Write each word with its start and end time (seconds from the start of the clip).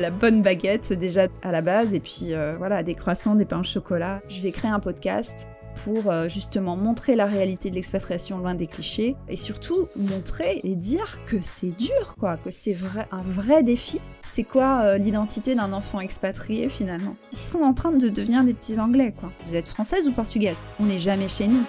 la 0.00 0.10
bonne 0.10 0.42
baguette 0.42 0.92
déjà 0.92 1.28
à 1.42 1.52
la 1.52 1.60
base 1.60 1.94
et 1.94 2.00
puis 2.00 2.32
euh, 2.32 2.56
voilà, 2.56 2.82
des 2.82 2.94
croissants, 2.94 3.34
des 3.34 3.44
pains 3.44 3.60
au 3.60 3.64
chocolat. 3.64 4.20
Je 4.28 4.40
vais 4.40 4.50
créer 4.50 4.70
un 4.70 4.80
podcast 4.80 5.46
pour 5.84 6.10
euh, 6.10 6.28
justement 6.28 6.76
montrer 6.76 7.14
la 7.16 7.26
réalité 7.26 7.70
de 7.70 7.76
l'expatriation 7.76 8.38
loin 8.38 8.54
des 8.54 8.66
clichés 8.66 9.16
et 9.28 9.36
surtout 9.36 9.88
montrer 9.96 10.60
et 10.64 10.74
dire 10.74 11.18
que 11.26 11.36
c'est 11.42 11.70
dur 11.76 12.16
quoi, 12.18 12.36
que 12.36 12.50
c'est 12.50 12.72
vrai, 12.72 13.06
un 13.12 13.22
vrai 13.22 13.62
défi. 13.62 14.00
C'est 14.22 14.42
quoi 14.44 14.82
euh, 14.82 14.98
l'identité 14.98 15.54
d'un 15.54 15.72
enfant 15.72 16.00
expatrié 16.00 16.68
finalement? 16.68 17.16
Ils 17.32 17.38
sont 17.38 17.60
en 17.60 17.74
train 17.74 17.92
de 17.92 18.08
devenir 18.08 18.42
des 18.44 18.54
petits 18.54 18.78
anglais 18.78 19.14
quoi. 19.18 19.30
Vous 19.46 19.54
êtes 19.54 19.68
française 19.68 20.08
ou 20.08 20.12
portugaise? 20.12 20.56
On 20.80 20.84
n'est 20.84 20.98
jamais 20.98 21.28
chez 21.28 21.46
nous. 21.46 21.64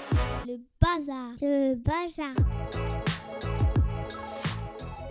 Le 0.47 0.57
bazar. 0.81 1.31
Le 1.41 1.75
bazar. 1.75 2.35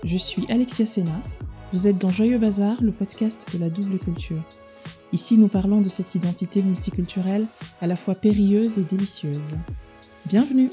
Je 0.05 0.17
suis 0.17 0.47
Alexia 0.51 0.87
Sena. 0.87 1.21
Vous 1.73 1.87
êtes 1.87 1.99
dans 1.99 2.11
Joyeux 2.11 2.39
Bazar, 2.39 2.83
le 2.83 2.91
podcast 2.91 3.49
de 3.55 3.59
la 3.61 3.71
double 3.71 3.97
culture. 3.99 4.43
Ici, 5.13 5.39
nous 5.39 5.47
parlons 5.47 5.81
de 5.81 5.89
cette 5.89 6.17
identité 6.17 6.65
multiculturelle 6.65 7.47
à 7.81 7.87
la 7.87 7.95
fois 7.95 8.17
périlleuse 8.17 8.77
et 8.79 8.83
délicieuse. 8.83 9.57
Bienvenue 10.27 10.69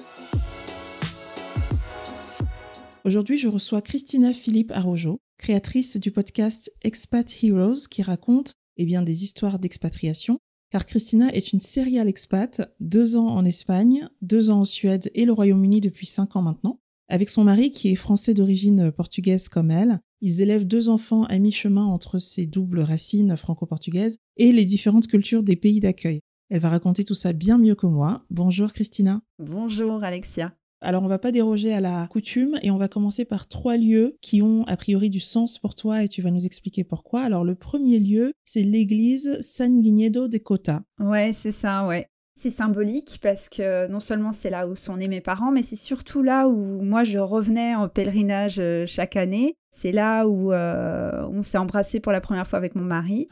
Aujourd'hui, 3.05 3.37
je 3.37 3.47
reçois 3.47 3.83
Christina 3.83 4.33
Philippe 4.33 4.71
Arrojo, 4.71 5.21
créatrice 5.37 5.97
du 5.97 6.09
podcast 6.09 6.71
Expat 6.81 7.31
Heroes 7.43 7.87
qui 7.91 8.01
raconte 8.01 8.55
eh 8.77 8.85
bien, 8.85 9.03
des 9.03 9.23
histoires 9.23 9.59
d'expatriation, 9.59 10.39
car 10.71 10.87
Christina 10.87 11.31
est 11.31 11.53
une 11.53 11.59
serial 11.59 12.07
expat, 12.07 12.73
deux 12.79 13.15
ans 13.15 13.27
en 13.27 13.45
Espagne, 13.45 14.09
deux 14.23 14.49
ans 14.49 14.61
en 14.61 14.65
Suède 14.65 15.11
et 15.13 15.25
le 15.25 15.33
Royaume-Uni 15.33 15.79
depuis 15.79 16.07
cinq 16.07 16.35
ans 16.35 16.41
maintenant. 16.41 16.79
Avec 17.07 17.29
son 17.29 17.43
mari 17.43 17.69
qui 17.69 17.91
est 17.91 17.95
français 17.95 18.33
d'origine 18.33 18.91
portugaise 18.91 19.47
comme 19.47 19.69
elle, 19.69 20.01
ils 20.21 20.41
élèvent 20.41 20.67
deux 20.67 20.89
enfants 20.89 21.23
à 21.25 21.37
mi-chemin 21.39 21.85
entre 21.85 22.19
ces 22.19 22.45
doubles 22.45 22.81
racines 22.81 23.35
franco-portugaises 23.37 24.17
et 24.37 24.51
les 24.51 24.65
différentes 24.65 25.07
cultures 25.07 25.43
des 25.43 25.55
pays 25.55 25.79
d'accueil. 25.79 26.21
Elle 26.49 26.61
va 26.61 26.69
raconter 26.69 27.03
tout 27.03 27.15
ça 27.15 27.33
bien 27.33 27.57
mieux 27.57 27.75
que 27.75 27.87
moi. 27.87 28.25
Bonjour 28.29 28.71
Christina. 28.71 29.21
Bonjour 29.39 30.03
Alexia. 30.03 30.53
Alors 30.79 31.03
on 31.03 31.07
va 31.07 31.17
pas 31.17 31.31
déroger 31.31 31.73
à 31.73 31.81
la 31.81 32.07
coutume 32.07 32.59
et 32.61 32.69
on 32.69 32.77
va 32.77 32.87
commencer 32.87 33.25
par 33.25 33.47
trois 33.47 33.77
lieux 33.77 34.15
qui 34.21 34.41
ont 34.41 34.63
a 34.65 34.77
priori 34.77 35.09
du 35.09 35.19
sens 35.19 35.57
pour 35.57 35.73
toi 35.73 36.03
et 36.03 36.07
tu 36.07 36.21
vas 36.21 36.29
nous 36.29 36.45
expliquer 36.45 36.83
pourquoi. 36.83 37.23
Alors 37.23 37.43
le 37.43 37.55
premier 37.55 37.99
lieu, 37.99 38.31
c'est 38.45 38.61
l'église 38.61 39.37
San 39.41 39.81
Guinedo 39.81 40.27
de 40.27 40.37
Cota. 40.37 40.83
Ouais, 40.99 41.33
c'est 41.33 41.51
ça, 41.51 41.87
ouais. 41.87 42.07
C'est 42.39 42.51
symbolique 42.51 43.17
parce 43.23 43.49
que 43.49 43.87
non 43.87 43.99
seulement 43.99 44.31
c'est 44.31 44.51
là 44.51 44.67
où 44.67 44.75
sont 44.75 44.97
nés 44.97 45.07
mes 45.07 45.21
parents, 45.21 45.51
mais 45.51 45.63
c'est 45.63 45.75
surtout 45.75 46.21
là 46.21 46.47
où 46.47 46.83
moi 46.83 47.03
je 47.03 47.17
revenais 47.17 47.73
en 47.73 47.89
pèlerinage 47.89 48.59
euh, 48.59 48.85
chaque 48.85 49.15
année. 49.15 49.55
C'est 49.71 49.91
là 49.91 50.27
où 50.27 50.53
euh, 50.53 51.27
on 51.31 51.41
s'est 51.41 51.57
embrassé 51.57 51.99
pour 51.99 52.11
la 52.11 52.21
première 52.21 52.45
fois 52.45 52.57
avec 52.57 52.75
mon 52.75 52.83
mari 52.83 53.27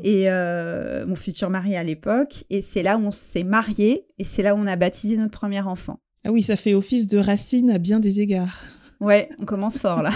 et 0.00 0.30
euh, 0.30 1.04
mon 1.06 1.16
futur 1.16 1.50
mari 1.50 1.74
à 1.74 1.82
l'époque. 1.82 2.44
Et 2.48 2.62
c'est 2.62 2.84
là 2.84 2.98
où 2.98 3.00
on 3.00 3.10
s'est 3.10 3.42
marié 3.42 4.06
et 4.18 4.22
c'est 4.24 4.44
là 4.44 4.54
où 4.54 4.58
on 4.58 4.66
a 4.68 4.76
baptisé 4.76 5.16
notre 5.16 5.36
premier 5.36 5.62
enfant. 5.62 5.98
Ah 6.24 6.30
oui, 6.30 6.42
ça 6.42 6.54
fait 6.54 6.74
office 6.74 7.08
de 7.08 7.18
racine 7.18 7.70
à 7.70 7.78
bien 7.78 7.98
des 7.98 8.20
égards. 8.20 8.62
Ouais, 9.00 9.28
on 9.40 9.44
commence 9.44 9.76
fort 9.76 10.02
là. 10.02 10.12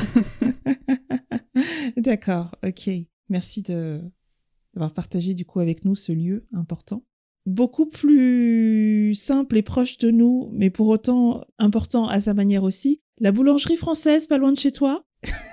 D'accord, 1.96 2.54
ok. 2.64 2.90
Merci 3.28 3.62
d'avoir 3.62 4.94
partagé 4.94 5.34
du 5.34 5.44
coup 5.44 5.58
avec 5.58 5.84
nous 5.84 5.96
ce 5.96 6.12
lieu 6.12 6.46
important 6.52 7.02
beaucoup 7.50 7.86
plus 7.86 9.14
simple 9.14 9.56
et 9.56 9.62
proche 9.62 9.98
de 9.98 10.10
nous, 10.10 10.48
mais 10.52 10.70
pour 10.70 10.88
autant 10.88 11.44
important 11.58 12.06
à 12.06 12.20
sa 12.20 12.34
manière 12.34 12.64
aussi. 12.64 13.02
La 13.18 13.32
boulangerie 13.32 13.76
française, 13.76 14.26
pas 14.26 14.38
loin 14.38 14.52
de 14.52 14.56
chez 14.56 14.72
toi? 14.72 15.04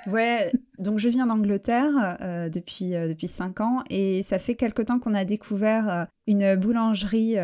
Ouais, 0.07 0.51
donc 0.79 0.99
je 0.99 1.09
viens 1.09 1.25
d'Angleterre 1.25 2.17
euh, 2.21 2.49
depuis, 2.49 2.95
euh, 2.95 3.07
depuis 3.07 3.27
5 3.27 3.61
ans 3.61 3.83
et 3.89 4.21
ça 4.23 4.37
fait 4.37 4.55
quelque 4.55 4.81
temps 4.81 4.99
qu'on 4.99 5.13
a 5.13 5.25
découvert 5.25 5.89
euh, 5.89 6.03
une 6.27 6.55
boulangerie 6.55 7.35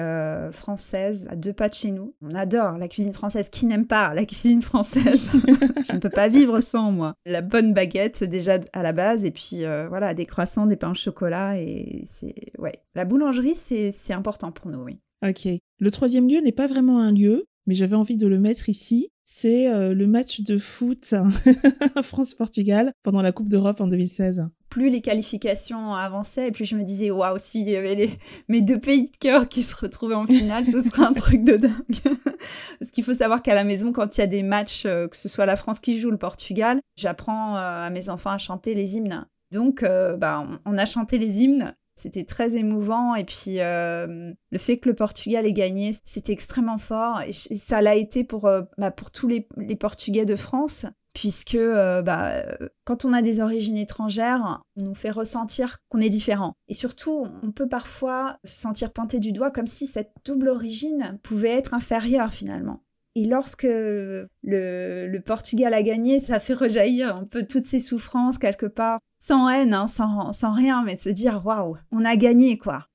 française 0.52 1.26
à 1.30 1.38
deux 1.38 1.54
pas 1.54 1.70
de 1.70 1.74
chez 1.74 1.92
nous. 1.92 2.14
On 2.22 2.36
adore 2.36 2.78
la 2.78 2.90
cuisine 2.90 3.14
française. 3.14 3.50
Qui 3.50 3.66
n'aime 3.66 3.88
pas 3.88 4.14
la 4.14 4.26
cuisine 4.26 4.62
française? 4.62 5.22
Je 5.88 5.94
ne 5.94 6.00
peux 6.00 6.10
pas 6.10 6.28
vivre 6.28 6.60
sans 6.60 6.92
moi. 6.92 7.14
La 7.26 7.42
bonne 7.42 7.74
baguette 7.74 8.26
déjà 8.26 8.60
à 8.74 8.84
la 8.84 8.92
base 8.92 9.24
et 9.24 9.32
puis 9.32 9.62
voilà, 9.88 10.14
des 10.14 10.26
croissants, 10.26 10.66
des 10.66 10.76
pains 10.76 10.92
au 10.92 10.96
chocolat 10.96 11.58
et 11.58 12.04
c'est... 12.14 12.52
Ouais, 12.58 12.82
la 12.94 13.06
boulangerie 13.06 13.56
c'est 13.56 14.14
important 14.14 14.52
pour 14.52 14.70
nous, 14.70 14.84
oui. 14.84 14.98
Ok. 15.26 15.48
Le 15.80 15.92
troisième 15.92 16.28
lieu 16.28 16.42
n'est 16.42 16.52
pas 16.52 16.68
vraiment 16.68 17.00
un 17.00 17.14
lieu, 17.14 17.46
mais 17.66 17.76
j'avais 17.76 17.96
envie 17.96 18.18
de 18.18 18.28
le 18.28 18.40
mettre 18.40 18.68
ici 18.68 19.13
c'est 19.26 19.70
euh, 19.70 19.94
le 19.94 20.08
match 20.08 20.42
de 20.42 20.58
foot 20.58 21.16
France-Portugal 22.04 22.94
pendant 23.04 23.22
la 23.22 23.32
Coupe 23.32 23.50
d'Europe 23.50 23.82
en 23.82 23.88
2016. 23.88 24.48
Plus 24.70 24.90
les 24.90 25.02
qualifications 25.02 25.94
avançaient, 25.94 26.48
et 26.48 26.52
plus 26.52 26.66
je 26.66 26.76
me 26.76 26.84
disais, 26.84 27.12
waouh, 27.12 27.38
s'il 27.38 27.70
y 27.70 27.76
avait 27.76 27.96
les... 27.96 28.20
mes 28.48 28.62
deux 28.62 28.80
pays 28.80 29.04
de 29.12 29.18
cœur 29.18 29.48
qui 29.48 29.62
se 29.62 29.76
retrouvaient 29.76 30.16
en 30.16 30.26
finale, 30.26 30.66
ce 30.66 30.82
serait 30.82 31.04
un 31.04 31.14
truc 31.14 31.44
de 31.44 31.58
dingue. 31.58 31.74
Parce 32.80 32.92
qu'il 32.92 33.04
faut 33.04 33.14
savoir 33.14 33.42
qu'à 33.42 33.54
la 33.54 33.64
maison, 33.64 33.92
quand 33.92 34.18
il 34.18 34.22
y 34.22 34.24
a 34.24 34.28
des 34.28 34.44
matchs, 34.44 34.86
euh, 34.86 35.08
que 35.08 35.16
ce 35.16 35.30
soit 35.30 35.46
la 35.46 35.56
France 35.56 35.80
qui 35.80 36.00
joue 36.00 36.08
ou 36.08 36.12
le 36.12 36.18
Portugal, 36.18 36.80
j'apprends 36.96 37.56
euh, 37.56 37.88
à 37.88 37.90
mes 37.92 38.10
enfants 38.10 38.32
à 38.32 38.40
chanter 38.40 38.74
les 38.74 38.98
hymnes. 38.98 39.26
Donc, 39.52 39.84
bah, 39.84 40.48
on 40.66 40.78
a 40.80 40.86
chanté 40.88 41.20
les 41.20 41.44
hymnes 41.44 41.76
c'était 42.04 42.26
très 42.26 42.56
émouvant 42.56 43.16
et 43.16 43.24
puis 43.24 43.62
euh, 43.62 44.34
le 44.52 44.58
fait 44.58 44.78
que 44.78 44.90
le 44.90 44.96
Portugal 44.96 45.46
ait 45.46 45.54
gagné, 45.54 45.96
c'était 46.06 46.34
extrêmement 46.34 46.78
fort 46.78 47.22
et, 47.22 47.32
ça 47.32 47.82
l'a 47.82 47.96
été 47.96 48.26
pour, 48.26 48.46
euh, 48.46 48.64
bah, 48.78 48.92
pour 48.92 49.10
tous 49.10 49.30
les, 49.30 49.48
Portugais 49.80 50.26
de 50.26 50.36
France 50.36 50.86
puisque 51.14 51.56
euh, 51.56 52.02
bah, 52.02 52.44
quand 52.84 53.06
on 53.06 53.14
a 53.14 53.22
des 53.22 53.40
origines 53.40 53.78
étrangères, 53.78 54.62
on 54.76 54.84
nous 54.84 54.96
fait 54.96 55.12
ressentir 55.12 55.78
qu'on 55.88 56.02
est 56.02 56.10
différent. 56.10 56.54
Et 56.68 56.74
surtout, 56.74 57.26
on 57.42 57.52
peut 57.52 57.70
parfois 57.70 58.38
se 58.44 58.60
sentir 58.60 58.92
pointé 58.92 59.20
du 59.20 59.32
doigt 59.32 59.52
comme 59.52 59.68
si 59.68 59.88
cette 59.88 60.12
double 60.26 60.50
origine 60.50 61.20
pouvait 61.24 61.52
être 61.52 61.74
inférieure 61.74 62.34
finalement. 62.34 62.84
Et 63.16 63.26
lorsque 63.26 63.64
le, 63.64 65.20
Portugal 65.26 65.74
a 65.74 65.84
gagné, 65.84 66.20
ça 66.20 66.40
fait 66.40 66.54
rejaillir 66.54 67.16
un 67.16 67.26
peu 67.26 67.44
toutes 67.44 67.66
ces 67.66 67.80
souffrances 67.80 68.38
quelque 68.38 68.66
part, 68.66 69.00
sans 69.24 69.50
haine, 69.50 69.74
hein, 69.74 69.88
sans, 69.88 70.34
sans, 70.34 70.54
rien, 70.54 70.84
mais 70.84 70.96
de 70.96 71.00
se 71.00 71.10
dire 71.10 71.42
waouh, 71.46 71.78
on 71.92 72.04
a 72.04 72.16
gagné 72.16 72.58
quoi. 72.58 72.88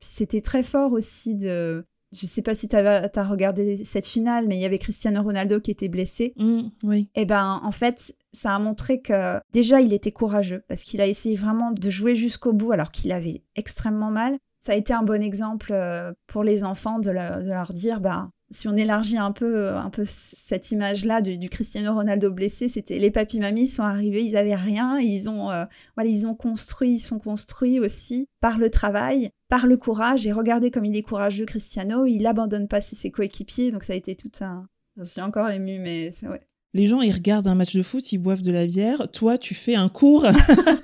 C'était 0.00 0.42
très 0.42 0.62
fort 0.62 0.92
aussi 0.92 1.34
de. 1.34 1.84
Je 2.12 2.26
sais 2.26 2.42
pas 2.42 2.54
si 2.54 2.68
tu 2.68 2.76
as, 2.76 3.24
regardé 3.24 3.82
cette 3.84 4.06
finale, 4.06 4.46
mais 4.46 4.58
il 4.58 4.60
y 4.60 4.66
avait 4.66 4.78
Cristiano 4.78 5.22
Ronaldo 5.22 5.60
qui 5.60 5.70
était 5.70 5.88
blessé. 5.88 6.34
Mmh, 6.36 6.60
oui. 6.84 7.08
Et 7.14 7.22
eh 7.22 7.24
ben 7.24 7.60
en 7.64 7.72
fait, 7.72 8.14
ça 8.34 8.54
a 8.54 8.58
montré 8.58 9.00
que 9.00 9.40
déjà 9.52 9.80
il 9.80 9.94
était 9.94 10.12
courageux 10.12 10.62
parce 10.68 10.82
qu'il 10.82 11.00
a 11.00 11.06
essayé 11.06 11.36
vraiment 11.36 11.70
de 11.70 11.90
jouer 11.90 12.16
jusqu'au 12.16 12.52
bout 12.52 12.72
alors 12.72 12.90
qu'il 12.90 13.12
avait 13.12 13.42
extrêmement 13.56 14.10
mal. 14.10 14.36
Ça 14.66 14.72
a 14.72 14.76
été 14.76 14.92
un 14.92 15.02
bon 15.02 15.22
exemple 15.22 15.72
euh, 15.72 16.12
pour 16.26 16.44
les 16.44 16.64
enfants 16.64 16.98
de, 16.98 17.08
de 17.08 17.48
leur 17.48 17.72
dire 17.72 18.00
bah 18.00 18.28
si 18.52 18.68
on 18.68 18.76
élargit 18.76 19.16
un 19.16 19.32
peu, 19.32 19.70
un 19.70 19.90
peu 19.90 20.04
cette 20.06 20.70
image-là 20.70 21.22
du, 21.22 21.48
Cristiano 21.48 21.94
Ronaldo 21.94 22.30
blessé, 22.30 22.68
c'était 22.68 22.98
les 22.98 23.10
papis 23.10 23.40
mamies 23.40 23.66
sont 23.66 23.82
arrivés, 23.82 24.22
ils 24.22 24.36
avaient 24.36 24.54
rien, 24.54 24.98
ils 24.98 25.28
ont, 25.28 25.50
euh, 25.50 25.64
voilà, 25.96 26.10
ils 26.10 26.26
ont 26.26 26.34
construit, 26.34 26.94
ils 26.94 26.98
sont 26.98 27.18
construits 27.18 27.80
aussi 27.80 28.28
par 28.40 28.58
le 28.58 28.70
travail, 28.70 29.30
par 29.48 29.66
le 29.66 29.76
courage. 29.76 30.26
Et 30.26 30.32
regardez 30.32 30.70
comme 30.70 30.84
il 30.84 30.96
est 30.96 31.02
courageux, 31.02 31.46
Cristiano, 31.46 32.06
il 32.06 32.26
abandonne 32.26 32.68
pas 32.68 32.80
ses 32.80 33.10
coéquipiers, 33.10 33.72
donc 33.72 33.84
ça 33.84 33.94
a 33.94 33.96
été 33.96 34.14
tout 34.14 34.30
un. 34.40 34.68
Je 34.98 35.04
suis 35.04 35.22
encore 35.22 35.48
émue, 35.48 35.78
mais 35.78 36.10
ouais. 36.22 36.40
Les 36.74 36.86
gens, 36.86 37.02
ils 37.02 37.12
regardent 37.12 37.48
un 37.48 37.54
match 37.54 37.76
de 37.76 37.82
foot, 37.82 38.12
ils 38.12 38.18
boivent 38.18 38.40
de 38.40 38.50
la 38.50 38.64
bière. 38.64 39.10
Toi, 39.12 39.36
tu 39.36 39.54
fais 39.54 39.74
un 39.74 39.90
cours 39.90 40.26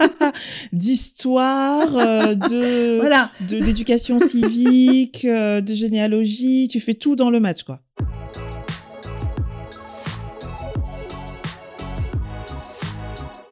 d'histoire, 0.73 1.97
euh, 1.97 2.35
de 2.35 2.99
voilà. 2.99 3.31
d'éducation 3.41 4.19
civique, 4.19 5.25
euh, 5.25 5.63
de 5.63 5.73
généalogie. 5.73 6.69
Tu 6.69 6.79
fais 6.81 6.93
tout 6.93 7.17
dans 7.17 7.31
le 7.31 7.41
match, 7.41 7.63
quoi. 7.63 7.81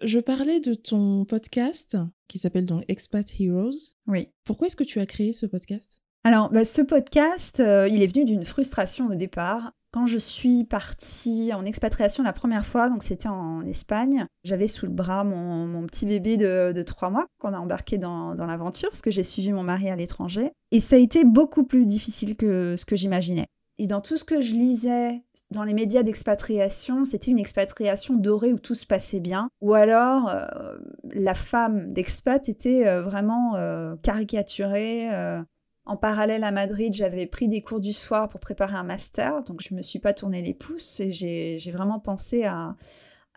Je 0.03 0.18
parlais 0.18 0.60
de 0.60 0.74
ton 0.74 1.24
podcast 1.24 1.97
qui 2.28 2.36
s'appelle 2.38 2.66
donc 2.66 2.84
Expat 2.88 3.27
Heroes. 3.41 3.94
Oui. 4.06 4.28
Pourquoi 4.44 4.66
est-ce 4.66 4.77
que 4.77 4.84
tu 4.84 5.00
as 5.00 5.06
créé 5.06 5.33
ce 5.33 5.47
podcast? 5.47 6.03
Alors, 6.22 6.50
bah, 6.50 6.66
ce 6.66 6.83
podcast, 6.83 7.60
euh, 7.60 7.88
il 7.91 8.03
est 8.03 8.09
venu 8.09 8.27
d'une 8.27 8.44
frustration 8.44 9.06
au 9.06 9.15
départ. 9.15 9.72
Quand 9.97 10.04
je 10.04 10.19
suis 10.19 10.65
partie 10.65 11.54
en 11.54 11.65
expatriation 11.65 12.22
la 12.22 12.34
première 12.34 12.66
fois, 12.66 12.91
donc 12.91 13.03
c'était 13.03 13.31
en 13.31 13.65
Espagne, 13.65 14.27
j'avais 14.45 14.69
sous 14.69 14.84
le 14.84 14.93
bras 14.93 15.25
mon, 15.25 15.87
petit 15.87 16.04
bébé 16.04 16.37
de, 16.37 16.83
trois 16.83 17.09
mois 17.09 17.28
qu'on 17.39 17.54
a 17.54 17.59
embarqué 17.59 17.97
dans, 17.97 18.34
l'aventure 18.34 18.91
parce 18.91 19.01
que 19.01 19.10
j'ai 19.10 19.22
suivi 19.22 19.54
mon 19.54 19.63
mari 19.63 19.89
à 19.89 19.97
l'étranger. 19.97 20.53
Et 20.71 20.81
ça 20.81 20.97
a 20.97 20.98
été 20.98 21.25
beaucoup 21.25 21.65
plus 21.65 21.87
difficile 21.87 22.37
que 22.37 22.75
ce 22.77 22.84
que 22.84 22.95
j'imaginais. 22.95 23.47
Et 23.78 23.87
dans 23.87 24.03
tout 24.03 24.19
ce 24.19 24.25
que 24.25 24.43
je 24.43 24.53
lisais 24.53 25.22
dans 25.51 25.65
les 25.65 25.72
médias 25.72 26.03
d'expatriation, 26.03 27.07
c'était 27.07 27.31
une 27.31 27.39
expatriation 27.39 28.16
dorée 28.16 28.53
où 28.53 28.59
tout 28.59 28.75
se 28.75 28.84
passait 28.84 29.21
bien. 29.21 29.48
Ou 29.63 29.72
alors, 29.72 30.28
euh, 30.28 30.77
la 31.15 31.33
femme 31.33 31.95
d'expat 31.95 32.47
était 32.51 32.87
euh, 32.87 33.01
vraiment 33.01 33.54
caricaturée 34.03 35.09
en 35.86 35.97
parallèle 35.97 36.42
à 36.42 36.50
Madrid, 36.50 36.92
j'avais 36.92 37.27
pris 37.27 37.48
des 37.48 37.62
cours 37.62 37.80
du 37.80 37.92
soir 37.92 38.28
pour 38.28 38.41
préparer 38.41 38.74
un 38.74 38.83
master, 38.83 39.44
donc 39.44 39.62
je 39.62 39.72
ne 39.72 39.78
me 39.78 39.83
suis 39.83 40.00
pas 40.00 40.12
tourné 40.12 40.42
les 40.42 40.53
pouces 40.53 40.98
et 40.98 41.12
j'ai 41.12 41.71
vraiment 41.71 42.00
pensé 42.00 42.44
à, 42.44 42.74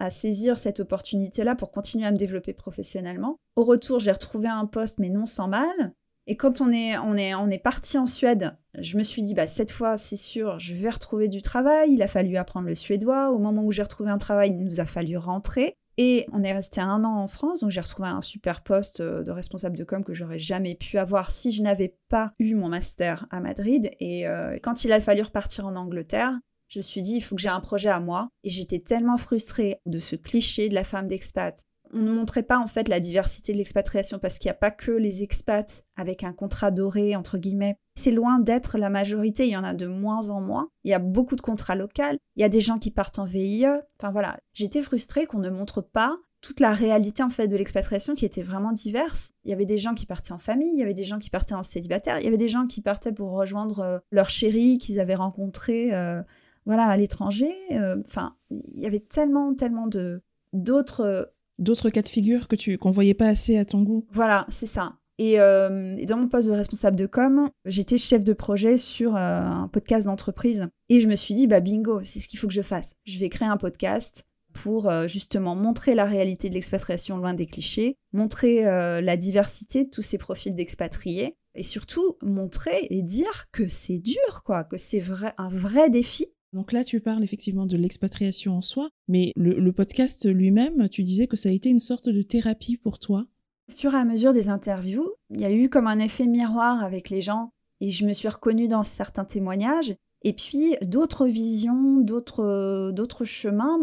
saisir 0.10 0.58
cette 0.58 0.80
opportunité-là 0.80 1.56
pour 1.56 1.72
continuer 1.72 2.08
à 2.08 2.12
me 2.12 2.18
développer 2.18 2.54
professionnellement. 2.54 3.38
Au 3.58 3.66
retour, 3.66 4.00
j'ai 4.00 4.14
retrouvé 4.14 4.48
un 4.48 4.66
poste, 4.66 4.98
mais 4.98 5.10
non 5.10 5.26
sans 5.26 5.50
mal. 5.50 5.94
Et 6.26 6.38
quand 6.38 6.62
on 6.62 6.72
est 6.72 7.62
parti 7.62 7.98
en 7.98 8.08
Suède, 8.08 8.56
je 8.80 8.98
me 8.98 9.04
suis 9.04 9.24
dit, 9.24 9.34
bah, 9.34 9.48
cette 9.48 9.72
fois, 9.72 9.98
c'est 9.98 10.16
sûr, 10.16 10.58
je 10.58 10.74
vais 10.74 10.90
retrouver 10.90 11.28
du 11.28 11.42
travail. 11.42 11.92
Il 11.92 12.02
a 12.02 12.08
fallu 12.08 12.38
apprendre 12.38 12.68
le 12.68 12.76
suédois. 12.76 13.32
Au 13.32 13.40
moment 13.40 13.64
où 13.64 13.74
j'ai 13.74 13.84
retrouvé 13.84 14.10
un 14.10 14.18
travail, 14.18 14.52
il 14.52 14.64
nous 14.64 14.80
a 14.80 14.86
fallu 14.86 15.18
rentrer. 15.18 15.76
Et 16.02 16.26
on 16.32 16.44
est 16.44 16.54
resté 16.54 16.80
un 16.80 17.04
an 17.04 17.18
en 17.18 17.28
France, 17.28 17.60
donc 17.60 17.72
j'ai 17.72 17.82
retrouvé 17.82 18.08
un 18.08 18.22
super 18.22 18.64
poste 18.64 19.02
euh, 19.02 19.22
de 19.22 19.32
responsable 19.32 19.76
de 19.76 19.84
com 19.84 20.06
que 20.06 20.14
j'aurais 20.14 20.40
jamais 20.40 20.74
pu 20.74 20.98
avoir 20.98 21.30
si 21.30 21.52
je 21.52 21.62
n'avais 21.62 21.98
pas 22.08 22.32
eu 22.40 22.56
mon 22.56 22.70
master 22.70 23.28
à 23.32 23.42
Madrid. 23.42 23.92
Et 24.00 24.26
euh, 24.26 24.58
quand 24.64 24.86
il 24.86 24.94
a 24.94 25.02
fallu 25.02 25.24
repartir 25.24 25.68
en 25.68 25.76
Angleterre, 25.76 26.40
je 26.70 26.80
me 26.80 26.84
suis 26.84 27.02
dit, 27.02 27.16
il 27.16 27.22
faut 27.22 27.36
que 27.36 27.42
j'ai 27.42 27.50
un 27.50 27.60
projet 27.60 27.90
à 27.90 28.00
moi. 28.00 28.30
Et 28.46 28.50
j'étais 28.50 28.80
tellement 28.80 29.18
frustrée 29.18 29.82
de 29.86 30.00
ce 30.00 30.16
cliché 30.16 30.70
de 30.70 30.74
la 30.74 30.86
femme 30.86 31.10
d'expat. 31.10 31.66
On 31.94 32.00
ne 32.00 32.12
montrait 32.12 32.44
pas 32.44 32.60
en 32.60 32.68
fait 32.68 32.88
la 32.88 33.00
diversité 33.00 33.54
de 33.54 33.58
l'expatriation 33.58 34.20
parce 34.20 34.38
qu'il 34.38 34.48
n'y 34.48 34.54
a 34.54 34.60
pas 34.60 34.72
que 34.72 34.92
les 34.92 35.24
expats 35.24 35.84
avec 35.96 36.24
un 36.24 36.34
contrat 36.34 36.72
doré, 36.72 37.16
entre 37.16 37.38
guillemets. 37.38 37.78
C'est 37.96 38.12
loin 38.12 38.40
d'être 38.40 38.78
la 38.78 38.90
majorité, 38.90 39.48
il 39.48 39.52
y 39.52 39.58
en 39.58 39.64
a 39.64 39.74
de 39.74 39.88
moins 39.88 40.30
en 40.30 40.40
moins. 40.42 40.70
Il 40.84 40.92
y 40.92 40.94
a 40.94 41.00
beaucoup 41.00 41.36
de 41.36 41.42
contrats 41.42 41.76
locaux, 41.76 42.04
il 42.36 42.42
y 42.42 42.46
a 42.46 42.50
des 42.50 42.62
gens 42.62 42.78
qui 42.78 42.92
partent 42.92 43.20
en 43.20 43.26
VIE. 43.26 43.66
Enfin 44.00 44.12
voilà, 44.12 44.40
j'étais 44.54 44.82
frustrée 44.82 45.26
qu'on 45.26 45.40
ne 45.40 45.50
montre 45.50 45.82
pas 45.82 46.18
toute 46.42 46.60
la 46.60 46.74
réalité 46.74 47.22
en 47.22 47.30
fait 47.30 47.48
de 47.48 47.58
l'expatriation 47.58 48.16
qui 48.16 48.26
était 48.26 48.42
vraiment 48.42 48.72
diverse. 48.72 49.34
Il 49.44 49.50
y 49.50 49.54
avait 49.54 49.66
des 49.66 49.78
gens 49.78 49.94
qui 49.94 50.06
partaient 50.06 50.32
en 50.32 50.38
famille, 50.38 50.72
il 50.74 50.80
y 50.80 50.84
avait 50.84 50.94
des 50.94 51.04
gens 51.04 51.20
qui 51.20 51.30
partaient 51.30 51.56
en 51.56 51.64
célibataire, 51.64 52.20
il 52.20 52.24
y 52.24 52.28
avait 52.28 52.38
des 52.38 52.50
gens 52.50 52.66
qui 52.66 52.82
partaient 52.82 53.12
pour 53.12 53.32
rejoindre 53.32 53.80
euh, 53.80 54.00
leur 54.12 54.30
chéri 54.30 54.78
qu'ils 54.78 55.00
avaient 55.00 55.16
rencontré 55.16 55.94
euh, 55.94 56.22
voilà, 56.66 56.86
à 56.86 56.98
l'étranger. 56.98 57.52
Euh, 57.72 57.98
enfin, 58.06 58.36
il 58.50 58.82
y 58.82 58.86
avait 58.86 59.00
tellement, 59.00 59.54
tellement 59.54 59.88
de 59.88 60.22
d'autres 60.54 61.32
d'autres 61.60 61.90
cas 61.90 62.02
de 62.02 62.08
figure 62.08 62.48
que 62.48 62.56
tu 62.56 62.78
qu'on 62.78 62.92
voyait 62.92 63.14
pas 63.14 63.28
assez 63.28 63.58
à 63.58 63.66
ton 63.66 63.82
goût? 63.84 64.06
Voilà, 64.12 64.46
c'est 64.50 64.66
ça. 64.66 64.94
Et, 65.20 65.40
euh, 65.40 65.98
dans 66.06 66.18
mon 66.18 66.30
poste 66.30 66.48
de 66.48 66.54
responsable 66.54 66.96
de 66.96 67.06
com, 67.06 67.50
j'étais 67.66 67.98
chef 67.98 68.24
de 68.24 68.32
projet 68.32 68.78
sur 68.78 69.16
euh, 69.16 69.42
un 69.42 69.68
podcast 69.68 70.06
d'entreprise. 70.06 70.68
Et 70.88 71.02
je 71.02 71.10
me 71.10 71.16
suis 71.16 71.34
dit, 71.34 71.46
bah 71.46 71.60
bingo, 71.60 72.02
c'est 72.04 72.22
ce 72.22 72.28
qu'il 72.30 72.40
faut 72.40 72.48
que 72.48 72.54
je 72.54 72.62
fasse. 72.62 72.96
Je 73.06 73.20
vais 73.20 73.28
créer 73.28 73.48
un 73.48 73.58
podcast 73.58 74.24
pour 74.54 74.92
justement 75.08 75.56
montrer 75.56 75.94
la 75.94 76.06
réalité 76.06 76.50
de 76.50 76.56
l'expatriation 76.56 77.18
loin 77.18 77.36
des 77.36 77.46
clichés, 77.46 77.98
montrer 78.14 78.64
la 78.64 79.16
diversité 79.16 79.86
de 79.86 79.90
tous 79.90 80.02
ces 80.02 80.18
profils 80.18 80.56
d'expatriés, 80.56 81.38
et 81.56 81.64
surtout 81.64 82.18
montrer 82.22 82.88
et 82.90 83.04
dire 83.04 83.46
que 83.52 83.68
c'est 83.68 84.00
dur, 84.00 84.44
quoi, 84.46 84.64
que 84.64 84.78
c'est 84.78 85.00
vrai, 85.00 85.34
un 85.38 85.50
vrai 85.50 85.90
défi 85.90 86.28
donc 86.54 86.72
là, 86.72 86.84
tu 86.84 87.00
parles 87.00 87.24
effectivement 87.24 87.66
de 87.66 87.78
l'expatriation 87.78 88.58
en 88.58 88.62
soi, 88.62 88.90
mais 89.08 89.34
le, 89.36 89.72
podcast 89.72 90.28
lui-même, 90.28 90.90
tu 90.90 91.04
disais 91.04 91.28
que 91.28 91.38
ça 91.38 91.50
a 91.50 91.52
été 91.52 91.70
une 91.70 91.80
sorte 91.80 92.10
de 92.10 92.22
thérapie 92.22 92.78
pour 92.78 93.00
toi. 93.00 93.26
Au 93.70 93.72
fur 93.72 93.94
et 93.94 93.98
à 93.98 94.06
mesure 94.06 94.34
des 94.34 94.50
interviews, 94.50 95.08
il 95.30 95.42
y 95.42 95.46
a 95.46 95.52
eu 95.52 95.70
comme 95.70 95.88
un 95.88 96.00
effet 96.00 96.26
miroir 96.26 96.84
avec 96.84 97.10
les 97.10 97.22
gens 97.22 97.52
et 97.82 97.92
je 97.92 98.06
me 98.06 98.14
suis 98.14 98.28
reconnue 98.28 98.68
dans 98.68 98.84
certains 98.84 99.26
témoignages. 99.26 99.96
Et 100.24 100.34
puis 100.34 100.76
d'autres 100.82 101.28
visions, 101.28 101.98
d'autres, 101.98 102.92
d'autres 102.92 103.26
chemins 103.26 103.78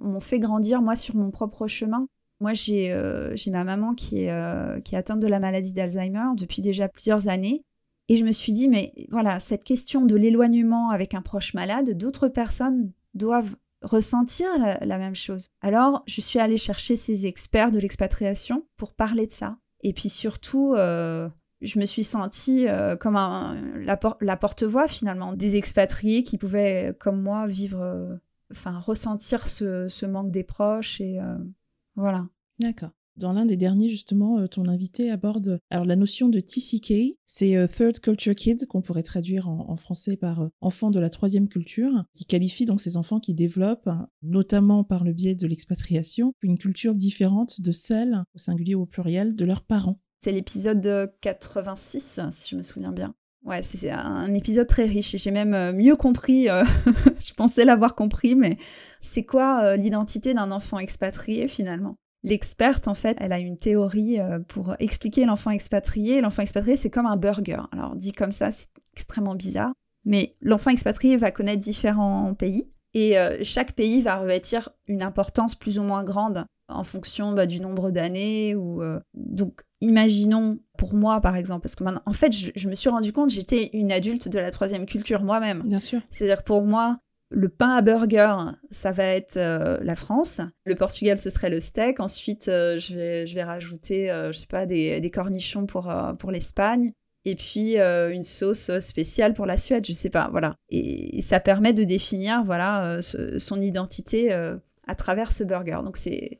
m'ont 0.00 0.20
fait 0.20 0.40
grandir 0.40 0.82
moi 0.82 0.96
sur 0.96 1.14
mon 1.14 1.30
propre 1.30 1.66
chemin. 1.66 2.08
Moi, 2.40 2.52
j'ai, 2.52 2.92
euh, 2.92 3.34
ma 3.48 3.64
maman 3.64 3.94
qui 3.94 4.22
est, 4.22 4.30
euh, 4.30 4.80
qui 4.80 4.94
est 4.94 4.98
atteinte 4.98 5.20
de 5.20 5.26
la 5.26 5.40
maladie 5.40 5.72
d'Alzheimer 5.72 6.34
depuis 6.36 6.62
déjà 6.62 6.88
plusieurs 6.88 7.28
années. 7.28 7.64
Et 8.08 8.16
je 8.16 8.24
me 8.24 8.32
suis 8.32 8.52
dit, 8.52 8.68
mais 8.68 8.92
voilà, 9.10 9.38
cette 9.38 9.64
question 9.64 10.06
de 10.06 10.16
l'éloignement 10.16 10.90
avec 10.90 11.14
un 11.14 11.22
proche 11.22 11.52
malade, 11.54 11.96
d'autres 11.96 12.28
personnes 12.28 12.92
doivent 13.14 13.56
ressentir 13.82 14.48
la, 14.58 14.98
même 14.98 15.14
chose. 15.14 15.50
Alors, 15.60 16.02
je 16.06 16.20
suis 16.20 16.38
allée 16.38 16.56
chercher 16.56 16.96
ces 16.96 17.26
experts 17.26 17.70
de 17.70 17.78
l'expatriation 17.78 18.66
pour 18.76 18.94
parler 18.94 19.26
de 19.26 19.32
ça. 19.32 19.58
Et 19.82 19.92
puis 19.92 20.08
surtout, 20.08 20.74
euh, 20.74 21.28
je 21.60 21.78
me 21.78 21.84
suis 21.84 22.02
sentie 22.02 22.66
euh, 22.66 22.96
comme 22.96 23.14
la, 23.14 24.36
porte-voix 24.36 24.88
finalement 24.88 25.32
des 25.32 25.56
expatriés 25.56 26.24
qui 26.24 26.38
pouvaient, 26.38 26.96
comme 26.98 27.22
moi, 27.22 27.46
vivre, 27.46 27.80
euh, 27.80 28.16
ressentir 28.80 29.48
ce, 29.48 30.06
manque 30.06 30.32
des 30.32 30.44
proches. 30.44 31.00
Et 31.00 31.20
voilà. 31.94 32.26
D'accord. 32.58 32.90
Dans 33.18 33.32
l'un 33.32 33.46
des 33.46 33.56
derniers, 33.56 33.88
justement, 33.88 34.38
euh, 34.38 34.46
ton 34.46 34.68
invité 34.68 35.10
aborde 35.10 35.58
alors 35.70 35.84
la 35.84 35.96
notion 35.96 36.28
de 36.28 36.38
TCK, 36.38 37.18
c'est 37.24 37.56
euh, 37.56 37.66
Third 37.66 37.98
Culture 37.98 38.36
Kids, 38.36 38.66
qu'on 38.68 38.80
pourrait 38.80 39.02
traduire 39.02 39.48
en, 39.48 39.74
français 39.74 40.16
par 40.16 40.42
euh, 40.42 40.48
enfants 40.60 40.92
de 40.92 41.00
la 41.00 41.10
troisième 41.10 41.48
culture, 41.48 42.04
qui 42.14 42.26
qualifie 42.26 42.64
donc 42.64 42.80
ces 42.80 42.96
enfants 42.96 43.18
qui 43.18 43.34
développent, 43.34 43.90
notamment 44.22 44.84
par 44.84 45.02
le 45.02 45.12
biais 45.12 45.34
de 45.34 45.48
l'expatriation, 45.48 46.32
une 46.42 46.58
culture 46.58 46.94
différente 46.94 47.60
de 47.60 47.72
celle, 47.72 48.22
au 48.36 48.38
singulier 48.38 48.76
ou 48.76 48.82
au 48.82 48.86
pluriel, 48.86 49.34
de 49.34 49.44
leurs 49.44 49.62
parents. 49.62 49.98
C'est 50.22 50.30
l'épisode 50.30 51.10
86, 51.20 52.20
si 52.30 52.50
je 52.50 52.56
me 52.56 52.62
souviens 52.62 52.92
bien. 52.92 53.16
Ouais, 53.44 53.62
c'est 53.62 53.90
un 53.90 54.32
épisode 54.34 54.68
très 54.68 54.84
riche 54.84 55.14
et 55.14 55.18
j'ai 55.18 55.32
même 55.32 55.76
mieux 55.76 55.96
compris, 55.96 56.46
je 57.20 57.34
pensais 57.34 57.64
l'avoir 57.64 57.96
compris, 57.96 58.36
mais 58.36 58.58
c'est 59.00 59.24
quoi 59.24 59.76
l'identité 59.76 60.34
d'un 60.34 60.52
enfant 60.52 60.78
expatrié 60.78 61.48
finalement? 61.48 61.96
L'experte, 62.24 62.88
en 62.88 62.94
fait, 62.94 63.16
elle 63.20 63.32
a 63.32 63.38
une 63.38 63.56
théorie 63.56 64.20
euh, 64.20 64.40
pour 64.40 64.74
expliquer 64.80 65.24
l'enfant 65.24 65.50
expatrié. 65.50 66.20
L'enfant 66.20 66.42
expatrié, 66.42 66.76
c'est 66.76 66.90
comme 66.90 67.06
un 67.06 67.16
burger. 67.16 67.60
Alors, 67.72 67.94
dit 67.94 68.12
comme 68.12 68.32
ça, 68.32 68.50
c'est 68.50 68.68
extrêmement 68.92 69.34
bizarre. 69.34 69.72
Mais 70.04 70.34
l'enfant 70.40 70.70
expatrié 70.70 71.16
va 71.16 71.30
connaître 71.30 71.60
différents 71.60 72.34
pays. 72.34 72.68
Et 72.94 73.18
euh, 73.18 73.38
chaque 73.42 73.72
pays 73.72 74.02
va 74.02 74.16
revêtir 74.16 74.70
une 74.86 75.02
importance 75.02 75.54
plus 75.54 75.78
ou 75.78 75.82
moins 75.82 76.02
grande 76.02 76.44
en 76.68 76.84
fonction 76.84 77.32
bah, 77.32 77.46
du 77.46 77.60
nombre 77.60 77.90
d'années. 77.90 78.54
Ou 78.54 78.82
euh, 78.82 78.98
Donc, 79.14 79.62
imaginons 79.80 80.58
pour 80.76 80.94
moi, 80.94 81.20
par 81.20 81.36
exemple, 81.36 81.62
parce 81.62 81.76
que 81.76 81.84
maintenant, 81.84 82.02
en 82.06 82.12
fait, 82.12 82.32
je, 82.32 82.50
je 82.56 82.68
me 82.68 82.74
suis 82.74 82.88
rendu 82.88 83.12
compte, 83.12 83.30
j'étais 83.30 83.70
une 83.74 83.92
adulte 83.92 84.28
de 84.28 84.38
la 84.38 84.50
troisième 84.50 84.86
culture 84.86 85.22
moi-même. 85.22 85.62
Bien 85.64 85.80
sûr. 85.80 86.00
C'est-à-dire 86.10 86.42
pour 86.42 86.62
moi, 86.62 86.98
le 87.30 87.48
pain 87.48 87.76
à 87.76 87.82
burger, 87.82 88.34
ça 88.70 88.90
va 88.90 89.04
être 89.04 89.36
euh, 89.36 89.78
la 89.82 89.96
France. 89.96 90.40
Le 90.64 90.74
Portugal, 90.74 91.18
ce 91.18 91.30
serait 91.30 91.50
le 91.50 91.60
steak. 91.60 92.00
Ensuite, 92.00 92.48
euh, 92.48 92.78
je, 92.78 92.94
vais, 92.94 93.26
je 93.26 93.34
vais 93.34 93.42
rajouter, 93.42 94.10
euh, 94.10 94.32
je 94.32 94.38
sais 94.38 94.46
pas, 94.46 94.64
des, 94.64 95.10
cornichons 95.12 95.66
pour, 95.66 95.92
pour 96.18 96.30
l'Espagne. 96.30 96.92
Et 97.24 97.34
puis 97.34 97.76
une 97.76 98.24
sauce 98.24 98.78
spéciale 98.78 99.34
pour 99.34 99.44
la 99.44 99.58
Suède, 99.58 99.84
je 99.84 99.92
sais 99.92 100.08
pas, 100.08 100.28
voilà. 100.30 100.54
Et, 100.70 101.20
ça 101.20 101.40
permet 101.40 101.74
de 101.74 101.84
définir, 101.84 102.42
voilà, 102.44 103.00
son 103.02 103.60
identité 103.60 104.32
à 104.32 104.94
travers 104.94 105.32
ce 105.32 105.44
burger. 105.44 105.80
Donc 105.84 105.98
c'est 105.98 106.38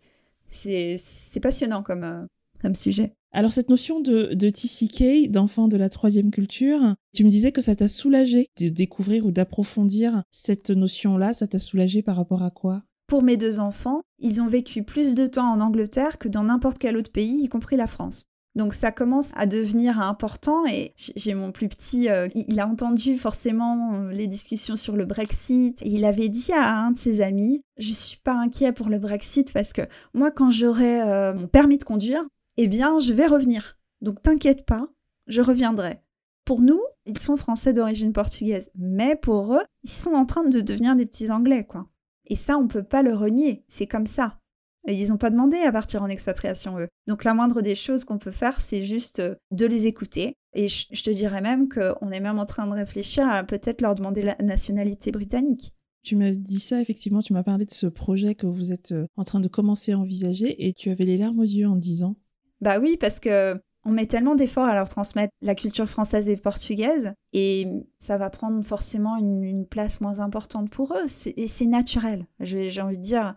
c'est 0.48 1.40
passionnant 1.42 1.82
comme, 1.82 2.26
comme 2.60 2.74
sujet. 2.74 3.14
Alors 3.32 3.52
cette 3.52 3.68
notion 3.68 4.00
de, 4.00 4.32
de 4.34 4.48
TCK, 4.48 5.30
d'enfant 5.30 5.68
de 5.68 5.76
la 5.76 5.88
troisième 5.88 6.30
culture, 6.30 6.94
tu 7.14 7.24
me 7.24 7.30
disais 7.30 7.52
que 7.52 7.60
ça 7.60 7.76
t'a 7.76 7.88
soulagé 7.88 8.48
de 8.58 8.68
découvrir 8.68 9.26
ou 9.26 9.30
d'approfondir 9.30 10.22
cette 10.30 10.70
notion-là, 10.70 11.32
ça 11.32 11.46
t'a 11.46 11.58
soulagé 11.58 12.02
par 12.02 12.16
rapport 12.16 12.42
à 12.42 12.50
quoi? 12.50 12.82
Pour 13.06 13.22
mes 13.22 13.36
deux 13.36 13.60
enfants, 13.60 14.02
ils 14.18 14.40
ont 14.40 14.46
vécu 14.46 14.82
plus 14.82 15.14
de 15.14 15.26
temps 15.26 15.50
en 15.50 15.60
Angleterre 15.60 16.18
que 16.18 16.28
dans 16.28 16.44
n'importe 16.44 16.78
quel 16.78 16.96
autre 16.96 17.10
pays, 17.10 17.42
y 17.42 17.48
compris 17.48 17.76
la 17.76 17.86
France. 17.86 18.28
Donc 18.54 18.74
ça 18.74 18.90
commence 18.90 19.30
à 19.36 19.46
devenir 19.46 20.00
important 20.00 20.66
et 20.66 20.92
j'ai 20.96 21.34
mon 21.34 21.52
plus 21.52 21.68
petit, 21.68 22.08
euh, 22.08 22.28
il 22.34 22.58
a 22.58 22.66
entendu 22.66 23.16
forcément 23.16 23.94
euh, 23.94 24.10
les 24.10 24.26
discussions 24.26 24.74
sur 24.74 24.96
le 24.96 25.04
Brexit 25.04 25.80
et 25.82 25.88
il 25.88 26.04
avait 26.04 26.28
dit 26.28 26.52
à 26.52 26.74
un 26.74 26.90
de 26.90 26.98
ses 26.98 27.20
amis, 27.20 27.62
je 27.76 27.92
suis 27.92 28.18
pas 28.18 28.34
inquiet 28.34 28.72
pour 28.72 28.88
le 28.88 28.98
Brexit 28.98 29.52
parce 29.52 29.72
que 29.72 29.82
moi 30.12 30.32
quand 30.32 30.50
j'aurai 30.50 31.00
euh, 31.02 31.34
mon 31.34 31.46
permis 31.46 31.78
de 31.78 31.84
conduire, 31.84 32.24
eh 32.58 32.68
bien, 32.68 32.98
je 32.98 33.12
vais 33.12 33.26
revenir. 33.26 33.78
Donc 34.00 34.22
t'inquiète 34.22 34.66
pas, 34.66 34.88
je 35.26 35.40
reviendrai. 35.40 36.02
Pour 36.44 36.60
nous, 36.60 36.80
ils 37.06 37.18
sont 37.18 37.36
français 37.36 37.72
d'origine 37.72 38.12
portugaise, 38.12 38.70
mais 38.74 39.16
pour 39.16 39.54
eux, 39.54 39.62
ils 39.84 39.90
sont 39.90 40.12
en 40.12 40.26
train 40.26 40.44
de 40.44 40.60
devenir 40.60 40.96
des 40.96 41.06
petits 41.06 41.30
anglais, 41.30 41.64
quoi. 41.64 41.86
Et 42.26 42.36
ça, 42.36 42.58
on 42.58 42.68
peut 42.68 42.82
pas 42.82 43.02
le 43.02 43.14
renier, 43.14 43.64
c'est 43.68 43.86
comme 43.86 44.06
ça. 44.06 44.38
ils 44.86 45.08
n'ont 45.08 45.18
pas 45.18 45.30
demandé 45.30 45.58
à 45.58 45.72
partir 45.72 46.02
en 46.02 46.08
expatriation, 46.08 46.78
eux. 46.78 46.88
Donc 47.06 47.24
la 47.24 47.32
moindre 47.32 47.62
des 47.62 47.74
choses 47.74 48.04
qu'on 48.04 48.18
peut 48.18 48.30
faire, 48.30 48.60
c'est 48.60 48.82
juste 48.82 49.20
euh, 49.20 49.34
de 49.50 49.66
les 49.66 49.86
écouter. 49.86 50.34
Et 50.54 50.68
je, 50.68 51.02
te 51.02 51.10
dirais 51.10 51.40
même 51.40 51.68
qu'on 51.68 52.10
est 52.10 52.20
même 52.20 52.38
en 52.38 52.46
train 52.46 52.66
de 52.66 52.72
réfléchir 52.72 53.28
à 53.28 53.44
peut-être 53.44 53.82
leur 53.82 53.94
demander 53.94 54.22
la 54.22 54.36
nationalité 54.42 55.12
britannique. 55.12 55.74
Tu 56.02 56.16
m'as 56.16 56.30
dit 56.30 56.60
ça, 56.60 56.80
effectivement, 56.80 57.20
tu 57.20 57.34
m'as 57.34 57.42
parlé 57.42 57.66
de 57.66 57.70
ce 57.70 57.86
projet 57.86 58.34
que 58.34 58.46
vous 58.46 58.72
êtes 58.72 58.92
euh, 58.92 59.06
en 59.16 59.24
train 59.24 59.40
de 59.40 59.48
commencer 59.48 59.92
à 59.92 59.98
envisager 59.98 60.66
et 60.66 60.72
tu 60.72 60.90
avais 60.90 61.04
les 61.04 61.18
larmes 61.18 61.38
aux 61.38 61.42
yeux 61.42 61.68
en 61.68 61.76
disant 61.76 62.16
bah 62.60 62.78
oui, 62.78 62.96
parce 62.98 63.20
que 63.20 63.60
on 63.84 63.90
met 63.90 64.06
tellement 64.06 64.34
d'efforts 64.34 64.66
à 64.66 64.74
leur 64.74 64.88
transmettre 64.88 65.32
la 65.40 65.54
culture 65.54 65.88
française 65.88 66.28
et 66.28 66.36
portugaise, 66.36 67.14
et 67.32 67.66
ça 67.98 68.18
va 68.18 68.28
prendre 68.28 68.62
forcément 68.64 69.16
une, 69.16 69.66
place 69.66 70.00
moins 70.00 70.20
importante 70.20 70.68
pour 70.68 70.92
eux. 70.94 71.06
Et 71.36 71.46
c'est 71.46 71.66
naturel. 71.66 72.26
J'ai 72.40 72.80
envie 72.82 72.98
de 72.98 73.02
dire, 73.02 73.34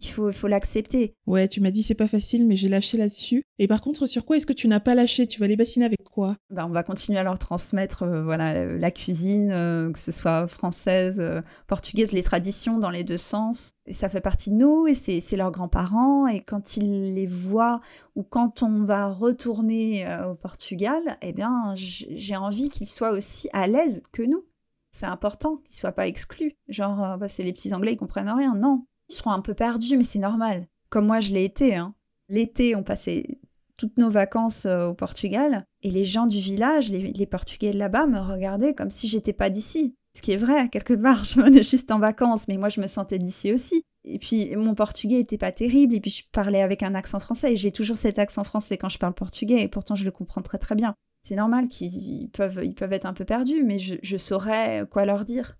Il 0.00 0.08
faut, 0.08 0.30
faut 0.30 0.46
l'accepter. 0.46 1.14
Ouais, 1.26 1.48
tu 1.48 1.60
m'as 1.60 1.70
dit 1.70 1.82
c'est 1.82 1.94
pas 1.94 2.06
facile, 2.06 2.46
mais 2.46 2.54
j'ai 2.54 2.68
lâché 2.68 2.98
là-dessus. 2.98 3.42
Et 3.58 3.66
par 3.66 3.80
contre, 3.80 4.06
sur 4.06 4.26
quoi 4.26 4.36
est-ce 4.36 4.46
que 4.46 4.52
tu 4.52 4.68
n'as 4.68 4.80
pas 4.80 4.94
lâché? 4.94 5.26
Tu 5.26 5.40
vas 5.40 5.46
les 5.46 5.56
bassiner 5.56 5.86
avec 5.86 6.02
quoi? 6.04 6.36
Ben, 6.50 6.66
On 6.66 6.70
va 6.70 6.82
continuer 6.82 7.18
à 7.18 7.22
leur 7.22 7.38
transmettre 7.38 8.02
euh, 8.02 8.22
voilà, 8.22 8.66
la 8.66 8.90
cuisine, 8.90 9.50
euh, 9.52 9.90
que 9.90 9.98
ce 9.98 10.12
soit 10.12 10.46
française, 10.48 11.18
euh, 11.18 11.40
portugaise, 11.66 12.12
les 12.12 12.22
traditions 12.22 12.78
dans 12.78 12.90
les 12.90 13.04
deux 13.04 13.16
sens. 13.16 13.70
Et 13.86 13.94
ça 13.94 14.10
fait 14.10 14.20
partie 14.20 14.50
de 14.50 14.56
nous 14.56 14.86
et 14.86 14.94
c'est 14.94 15.36
leurs 15.36 15.50
grands-parents. 15.50 16.26
Et 16.26 16.42
quand 16.42 16.76
ils 16.76 17.14
les 17.14 17.26
voient 17.26 17.80
ou 18.16 18.22
quand 18.22 18.62
on 18.62 18.84
va 18.84 19.08
retourner 19.08 20.06
au 20.28 20.34
Portugal, 20.34 21.00
eh 21.22 21.32
bien, 21.32 21.74
j'ai 21.76 22.36
envie 22.36 22.68
qu'ils 22.68 22.88
soient 22.88 23.12
aussi 23.12 23.48
à 23.52 23.66
l'aise 23.66 24.02
que 24.12 24.22
nous. 24.22 24.44
C'est 24.90 25.06
important 25.06 25.56
qu'ils 25.58 25.74
ne 25.74 25.78
soient 25.78 25.92
pas 25.92 26.08
exclus. 26.08 26.56
Genre, 26.68 27.16
bah, 27.18 27.28
c'est 27.28 27.44
les 27.44 27.52
petits 27.52 27.72
Anglais, 27.74 27.92
ils 27.92 27.96
comprennent 27.96 28.28
rien. 28.28 28.54
Non, 28.56 28.86
ils 29.08 29.14
seront 29.14 29.32
un 29.32 29.40
peu 29.40 29.54
perdus, 29.54 29.96
mais 29.96 30.04
c'est 30.04 30.18
normal. 30.18 30.66
Comme 30.90 31.06
moi, 31.06 31.20
je 31.20 31.32
l'ai 31.32 31.44
été. 31.44 31.74
Hein. 31.74 31.94
L'été, 32.28 32.74
on 32.74 32.82
passait 32.82 33.38
toutes 33.76 33.98
nos 33.98 34.10
vacances 34.10 34.66
euh, 34.66 34.88
au 34.88 34.94
Portugal, 34.94 35.66
et 35.82 35.90
les 35.90 36.04
gens 36.04 36.26
du 36.26 36.40
village, 36.40 36.90
les, 36.90 37.26
Portugais 37.26 37.72
là-bas, 37.72 38.06
me 38.06 38.20
regardaient 38.20 38.74
comme 38.74 38.90
si 38.90 39.08
j'étais 39.08 39.32
pas 39.32 39.50
d'ici. 39.50 39.94
Ce 40.16 40.22
qui 40.22 40.32
est 40.32 40.36
vrai, 40.36 40.68
quelque 40.70 40.94
part, 40.94 41.24
je 41.24 41.40
venais 41.40 41.62
juste 41.62 41.90
en 41.90 41.98
vacances, 41.98 42.48
mais 42.48 42.56
moi 42.56 42.68
je 42.68 42.80
me 42.80 42.86
sentais 42.86 43.18
d'ici 43.18 43.52
aussi. 43.52 43.82
Et 44.04 44.18
puis 44.18 44.54
mon 44.56 44.74
portugais 44.74 45.20
était 45.20 45.38
pas 45.38 45.52
terrible, 45.52 45.94
et 45.94 46.00
puis 46.00 46.10
je 46.10 46.22
parlais 46.32 46.62
avec 46.62 46.82
un 46.82 46.94
accent 46.94 47.20
français, 47.20 47.52
et 47.52 47.56
j'ai 47.56 47.72
toujours 47.72 47.96
cet 47.96 48.18
accent 48.18 48.44
français 48.44 48.78
quand 48.78 48.88
je 48.88 48.98
parle 48.98 49.14
portugais, 49.14 49.62
et 49.62 49.68
pourtant 49.68 49.94
je 49.94 50.04
le 50.04 50.10
comprends 50.10 50.42
très 50.42 50.58
très 50.58 50.74
bien. 50.74 50.94
C'est 51.22 51.36
normal 51.36 51.68
qu'ils 51.68 52.30
peuvent, 52.30 52.60
ils 52.62 52.74
peuvent 52.74 52.92
être 52.92 53.06
un 53.06 53.12
peu 53.12 53.24
perdus, 53.24 53.62
mais 53.64 53.78
je, 53.78 53.96
je 54.02 54.16
saurais 54.16 54.86
quoi 54.88 55.04
leur 55.04 55.24
dire. 55.24 55.56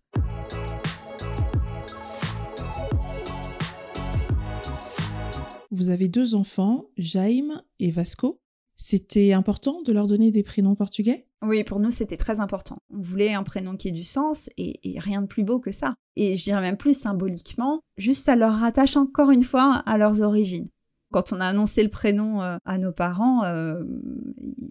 Vous 5.77 5.91
avez 5.91 6.09
deux 6.09 6.35
enfants, 6.35 6.87
Jaime 6.97 7.61
et 7.81 7.91
Vasco. 7.91 8.41
C'était 8.75 9.35
important 9.35 9.83
de 9.83 9.93
leur 9.93 10.07
donner 10.07 10.31
des 10.31 10.43
prénoms 10.43 10.75
portugais? 10.75 11.27
Oui, 11.43 11.65
pour 11.65 11.81
nous, 11.81 11.91
c'était 11.91 12.17
très 12.17 12.41
important. 12.41 12.79
On 12.89 13.03
voulait 13.03 13.35
un 13.35 13.43
prénom 13.43 13.77
qui 13.77 13.89
ait 13.89 13.93
du 13.93 14.03
sens 14.03 14.49
et, 14.57 14.81
rien 14.99 15.21
de 15.21 15.27
plus 15.27 15.45
beau 15.45 15.61
que 15.61 15.73
ça. 15.73 15.95
Et 16.17 16.35
je 16.35 16.45
dirais 16.45 16.63
même 16.63 16.79
plus 16.79 16.95
symboliquement, 16.95 17.81
juste 17.99 18.25
ça 18.25 18.37
leur 18.37 18.55
rattache 18.55 18.97
encore 18.97 19.31
une 19.31 19.43
fois 19.43 19.83
à 19.85 19.99
leurs 19.99 20.23
origines. 20.23 20.71
Quand 21.13 21.35
on 21.35 21.41
a 21.41 21.47
annoncé 21.47 21.83
le 21.83 21.91
prénom 21.91 22.43
euh, 22.43 22.57
à 22.65 22.79
nos 22.79 22.93
parents, 22.93 23.45
euh, 23.45 23.85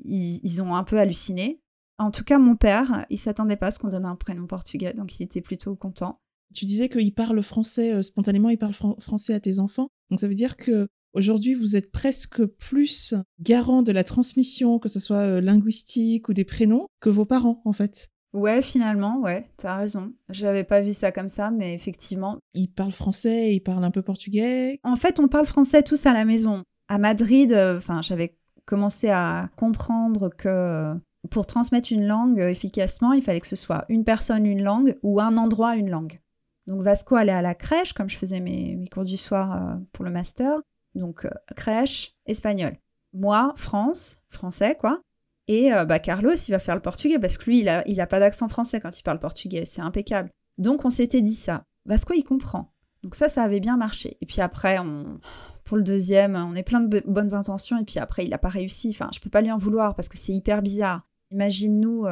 ils, 0.05 0.59
ont 0.63 0.75
un 0.75 0.83
peu 0.83 0.97
halluciné. 0.97 1.62
En 2.00 2.09
tout 2.09 2.24
cas, 2.24 2.39
mon 2.39 2.55
père, 2.55 3.05
il 3.12 3.19
s'attendait 3.19 3.57
pas 3.57 3.67
à 3.67 3.71
ce 3.71 3.77
qu'on 3.77 3.89
donne 3.89 4.07
un 4.07 4.15
prénom 4.15 4.47
portugais, 4.47 4.95
donc 4.95 5.19
il 5.19 5.24
était 5.24 5.41
plutôt 5.41 5.75
content. 5.75 6.19
Tu 6.55 6.65
disais 6.65 6.89
qu'il 6.89 7.13
parle 7.13 7.43
français 7.43 7.93
euh, 7.93 8.01
spontanément, 8.01 8.50
il 8.50 8.57
parle 8.57 8.74
français 8.74 9.35
à 9.35 9.39
tes 9.39 9.59
enfants. 9.59 9.89
Donc 10.09 10.19
ça 10.19 10.27
veut 10.27 10.35
dire 10.35 10.57
que 10.57 10.88
aujourd'hui 11.15 11.53
vous 11.53 11.75
êtes 11.75 11.91
presque 11.91 12.45
plus 12.45 13.15
garant 13.39 13.81
de 13.81 13.91
la 13.91 14.03
transmission, 14.03 14.77
que 14.79 14.89
ce 14.89 15.00
soit 15.00 15.17
euh, 15.17 15.41
linguistique 15.41 16.29
ou 16.29 16.34
des 16.34 16.45
prénoms, 16.45 16.88
que 17.00 17.10
vos 17.10 17.25
parents 17.25 17.62
en 17.65 17.74
fait. 17.74 18.10
Ouais, 18.34 18.62
finalement, 18.62 19.22
ouais, 19.22 19.50
t'as 19.55 19.77
raison. 19.77 20.12
J'avais 20.29 20.65
pas 20.65 20.81
vu 20.81 20.93
ça 20.93 21.13
comme 21.13 21.29
ça, 21.29 21.51
mais 21.51 21.74
effectivement. 21.74 22.38
Ils 22.53 22.67
parlent 22.67 22.91
français, 22.91 23.55
ils 23.55 23.62
parlent 23.62 23.86
un 23.86 23.91
peu 23.91 24.01
portugais. 24.01 24.81
En 24.84 24.98
fait, 24.98 25.22
on 25.22 25.29
parle 25.29 25.45
français 25.45 25.84
tous 25.84 26.05
à 26.05 26.12
la 26.12 26.25
maison. 26.25 26.63
À 26.89 26.98
Madrid, 26.98 27.53
euh, 27.53 27.77
enfin, 27.77 28.01
j'avais 28.01 28.38
commencé 28.65 29.10
à 29.10 29.50
comprendre 29.55 30.29
que 30.29 30.93
pour 31.31 31.48
transmettre 31.48 31.93
une 31.93 32.05
langue 32.05 32.39
efficacement, 32.39 33.13
il 33.13 33.22
fallait 33.22 33.39
que 33.39 33.48
ce 33.48 33.55
soit 33.55 33.86
une 33.88 34.03
personne, 34.03 34.45
une 34.45 34.62
langue 34.62 34.98
ou 35.01 35.22
un 35.22 35.38
endroit, 35.38 35.77
une 35.77 35.89
langue. 35.89 36.19
Donc 36.67 36.81
Vasco 36.81 37.15
allait 37.15 37.31
à 37.31 37.41
la 37.41 37.55
crèche, 37.55 37.93
comme 37.93 38.10
je 38.10 38.17
faisais 38.17 38.39
mes, 38.39 38.86
cours 38.91 39.05
du 39.05 39.17
soir 39.17 39.53
euh, 39.53 39.75
pour 39.93 40.03
le 40.03 40.12
master. 40.12 40.60
Donc 40.95 41.25
euh, 41.25 41.29
crèche, 41.55 42.15
espagnol. 42.25 42.77
Moi, 43.13 43.53
France, 43.55 44.21
français, 44.29 44.75
quoi. 44.79 45.01
Et 45.47 45.71
euh, 45.71 45.85
bah, 45.85 45.99
Carlos, 45.99 46.33
il 46.33 46.51
va 46.51 46.59
faire 46.59 46.75
le 46.75 46.81
portugais 46.81 47.19
parce 47.19 47.37
que 47.37 47.45
lui, 47.45 47.59
il 47.59 47.69
a, 47.69 47.87
il 47.87 48.01
a 48.01 48.07
pas 48.07 48.19
d'accent 48.19 48.47
français 48.47 48.79
quand 48.81 48.97
il 48.97 49.03
parle 49.03 49.19
portugais. 49.19 49.65
C'est 49.65 49.81
impeccable. 49.81 50.31
Donc 50.57 50.85
on 50.85 50.89
s'était 50.89 51.21
dit 51.21 51.35
ça. 51.35 51.63
Vasco, 51.85 52.13
il 52.13 52.23
comprend. 52.23 52.73
Donc 53.03 53.15
ça, 53.15 53.29
ça 53.29 53.43
avait 53.43 53.59
bien 53.59 53.77
marché. 53.77 54.17
Et 54.21 54.25
puis 54.25 54.41
après, 54.41 54.79
on... 54.79 55.19
pour 55.63 55.77
le 55.77 55.83
deuxième, 55.83 56.35
on 56.35 56.55
est 56.55 56.63
plein 56.63 56.79
de 56.79 57.03
bonnes 57.05 57.35
intentions. 57.35 57.77
Et 57.77 57.83
puis 57.83 57.99
après, 57.99 58.23
il 58.23 58.29
n'a 58.31 58.39
pas 58.39 58.49
réussi. 58.49 58.89
Enfin, 58.89 59.09
je 59.13 59.19
peux 59.19 59.29
pas 59.29 59.41
lui 59.41 59.51
en 59.51 59.57
vouloir 59.57 59.95
parce 59.95 60.09
que 60.09 60.17
c'est 60.17 60.33
hyper 60.33 60.61
bizarre. 60.63 61.07
Imagine-nous 61.31 62.07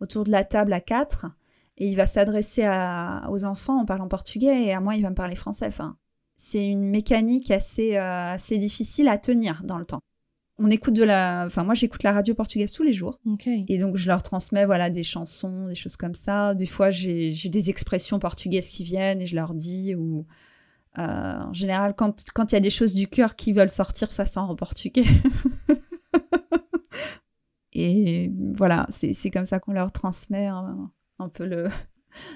autour 0.00 0.24
de 0.24 0.30
la 0.30 0.44
table 0.44 0.72
à 0.72 0.80
quatre 0.80 1.26
et 1.76 1.88
il 1.88 1.96
va 1.96 2.06
s'adresser 2.06 2.68
aux 3.28 3.44
enfants 3.44 3.80
en 3.80 3.84
parlant 3.84 4.08
portugais 4.08 4.64
et 4.64 4.72
à 4.72 4.80
moi 4.80 4.96
il 4.96 5.02
va 5.02 5.10
me 5.10 5.14
parler 5.14 5.34
français. 5.36 5.66
Enfin, 5.66 5.96
c'est 6.38 6.64
une 6.64 6.88
mécanique 6.88 7.50
assez, 7.50 7.96
euh, 7.96 8.32
assez 8.32 8.56
difficile 8.58 9.08
à 9.08 9.18
tenir 9.18 9.62
dans 9.64 9.76
le 9.76 9.84
temps. 9.84 10.00
On 10.60 10.70
écoute 10.70 10.94
de 10.94 11.04
la, 11.04 11.44
enfin 11.46 11.62
moi 11.62 11.74
j'écoute 11.74 12.02
la 12.02 12.12
radio 12.12 12.34
portugaise 12.34 12.72
tous 12.72 12.82
les 12.82 12.92
jours 12.92 13.20
et 13.68 13.78
donc 13.78 13.96
je 13.96 14.08
leur 14.08 14.22
transmets 14.22 14.64
voilà 14.64 14.90
des 14.90 15.04
chansons, 15.04 15.68
des 15.68 15.74
choses 15.74 15.96
comme 15.96 16.14
ça. 16.14 16.54
Des 16.54 16.66
fois 16.66 16.90
j'ai 16.90 17.32
des 17.32 17.70
expressions 17.70 18.18
portugaises 18.18 18.70
qui 18.70 18.82
viennent 18.82 19.20
et 19.20 19.26
je 19.26 19.36
leur 19.36 19.54
dis 19.54 19.94
ou 19.94 20.26
euh, 20.98 21.02
en 21.02 21.52
général 21.52 21.94
quand 21.94 22.24
il 22.50 22.52
y 22.52 22.56
a 22.56 22.60
des 22.60 22.70
choses 22.70 22.94
du 22.94 23.06
cœur 23.06 23.36
qui 23.36 23.52
veulent 23.52 23.70
sortir 23.70 24.10
ça 24.10 24.26
sort 24.26 24.50
en 24.50 24.56
portugais. 24.56 25.04
et 27.72 28.32
voilà 28.56 28.88
c'est 28.90 29.30
comme 29.30 29.46
ça 29.46 29.60
qu'on 29.60 29.72
leur 29.72 29.92
transmet. 29.92 30.46
Hein 30.46 30.90
un 31.18 31.28
peu 31.28 31.46
le, 31.46 31.68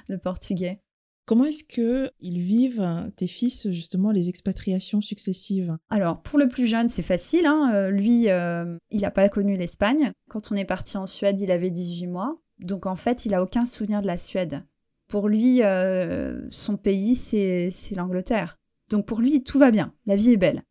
le 0.09 0.18
portugais. 0.18 0.80
Comment 1.25 1.45
est-ce 1.45 1.62
que 1.62 2.11
ils 2.21 2.41
vivent 2.41 3.12
tes 3.17 3.29
fils 3.29 3.71
justement 3.71 4.11
les 4.11 4.29
expatriations 4.29 5.00
successives? 5.00 5.76
Alors 5.88 6.21
pour 6.21 6.38
le 6.38 6.49
plus 6.49 6.67
jeune 6.67 6.88
c'est 6.88 7.02
facile. 7.02 7.47
Hein. 7.47 7.73
Euh, 7.75 7.91
lui 7.91 8.29
euh, 8.29 8.76
il 8.91 9.02
n'a 9.02 9.12
pas 9.12 9.29
connu 9.29 9.57
l'Espagne. 9.57 10.12
Quand 10.29 10.50
on 10.50 10.57
est 10.57 10.64
parti 10.64 10.97
en 10.97 11.07
Suède 11.07 11.41
il 11.41 11.52
avait 11.52 11.71
18 11.71 12.09
mois. 12.09 12.41
Donc 12.59 12.87
en 12.87 12.97
fait 12.97 13.25
il 13.25 13.35
a 13.35 13.43
aucun 13.43 13.64
souvenir 13.67 14.02
de 14.02 14.09
la 14.09 14.19
Suède. 14.19 14.64
Pour 15.07 15.29
lui 15.29 15.62
euh, 15.62 16.41
son 16.50 16.76
pays 16.76 17.14
c'est 17.14 17.71
l'Angleterre. 17.95 18.59
Donc 18.91 19.07
pour 19.07 19.21
lui 19.21 19.45
tout 19.45 19.61
va 19.61 19.71
bien. 19.71 19.95
La 20.07 20.17
vie 20.17 20.33
est 20.33 20.37
belle. 20.37 20.64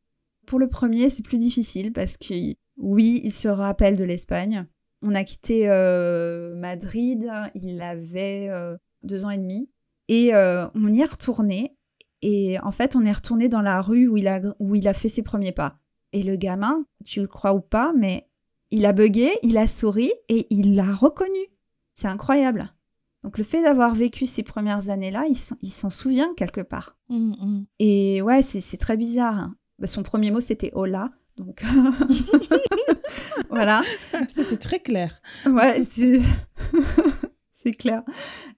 Pour 0.46 0.60
le 0.60 0.67
premier 0.67 1.10
c'est 1.10 1.24
plus 1.24 1.38
difficile 1.38 1.93
parce 1.93 2.17
que 2.17 2.55
oui 2.75 3.22
il 3.24 3.31
se 3.31 3.48
rappelle 3.48 3.96
de 3.96 4.03
l'Espagne. 4.03 4.65
On 5.01 5.15
a 5.15 5.24
quitté 5.24 5.67
Madrid, 6.58 7.31
il 7.55 7.81
avait 7.81 8.50
deux 9.01 9.25
ans 9.25 9.31
et 9.31 9.38
demi, 9.39 9.67
et 10.12 10.36
euh, 10.36 10.68
on 10.75 10.91
y 10.91 11.00
est 11.00 11.06
retourné. 11.06 11.74
Et 12.22 12.60
en 12.60 12.72
fait, 12.72 12.98
on 12.98 13.06
est 13.06 13.12
retourné 13.13 13.48
dans 13.48 13.62
la 13.62 13.82
rue 13.82 14.10
où 14.10 14.18
il, 14.18 14.27
a, 14.27 14.41
où 14.60 14.75
il 14.75 14.88
a 14.89 14.94
fait 14.94 15.08
ses 15.08 15.24
premiers 15.24 15.53
pas. 15.53 15.80
Et 16.12 16.22
le 16.22 16.36
gamin, 16.36 16.86
tu 17.06 17.22
le 17.22 17.27
crois 17.27 17.53
ou 17.53 17.62
pas, 17.62 17.94
mais 17.98 18.27
il 18.72 18.86
a 18.86 18.91
bugué, 18.91 19.32
il 19.41 19.58
a 19.58 19.68
souri 19.68 20.12
et 20.27 20.48
il 20.50 20.75
l'a 20.75 20.94
reconnu. 20.94 21.39
C'est 21.94 22.10
incroyable. 22.10 22.74
Donc 23.24 23.38
le 23.38 23.46
fait 23.46 23.63
d'avoir 23.63 23.96
vécu 23.96 24.25
ces 24.25 24.44
premières 24.44 24.89
années-là, 24.89 25.24
il 25.62 25.72
s'en 25.72 25.89
souvient 25.89 26.34
quelque 26.36 26.62
part. 26.62 26.98
Mmh, 27.08 27.32
mmh. 27.32 27.65
Et 27.80 28.22
ouais, 28.22 28.41
c'est 28.41 28.77
très 28.77 28.98
bizarre. 28.98 29.38
Hein. 29.38 29.56
Bah, 29.80 29.88
son 29.88 30.03
premier 30.03 30.30
mot, 30.30 30.41
c'était 30.41 30.72
hola. 30.74 31.12
Donc 31.38 31.63
voilà. 33.50 33.82
Ça, 34.27 34.44
c'est 34.44 34.60
très 34.60 34.82
clair. 34.82 35.22
Ouais, 35.46 35.84
c'est 37.53 37.72
clair. 37.77 38.03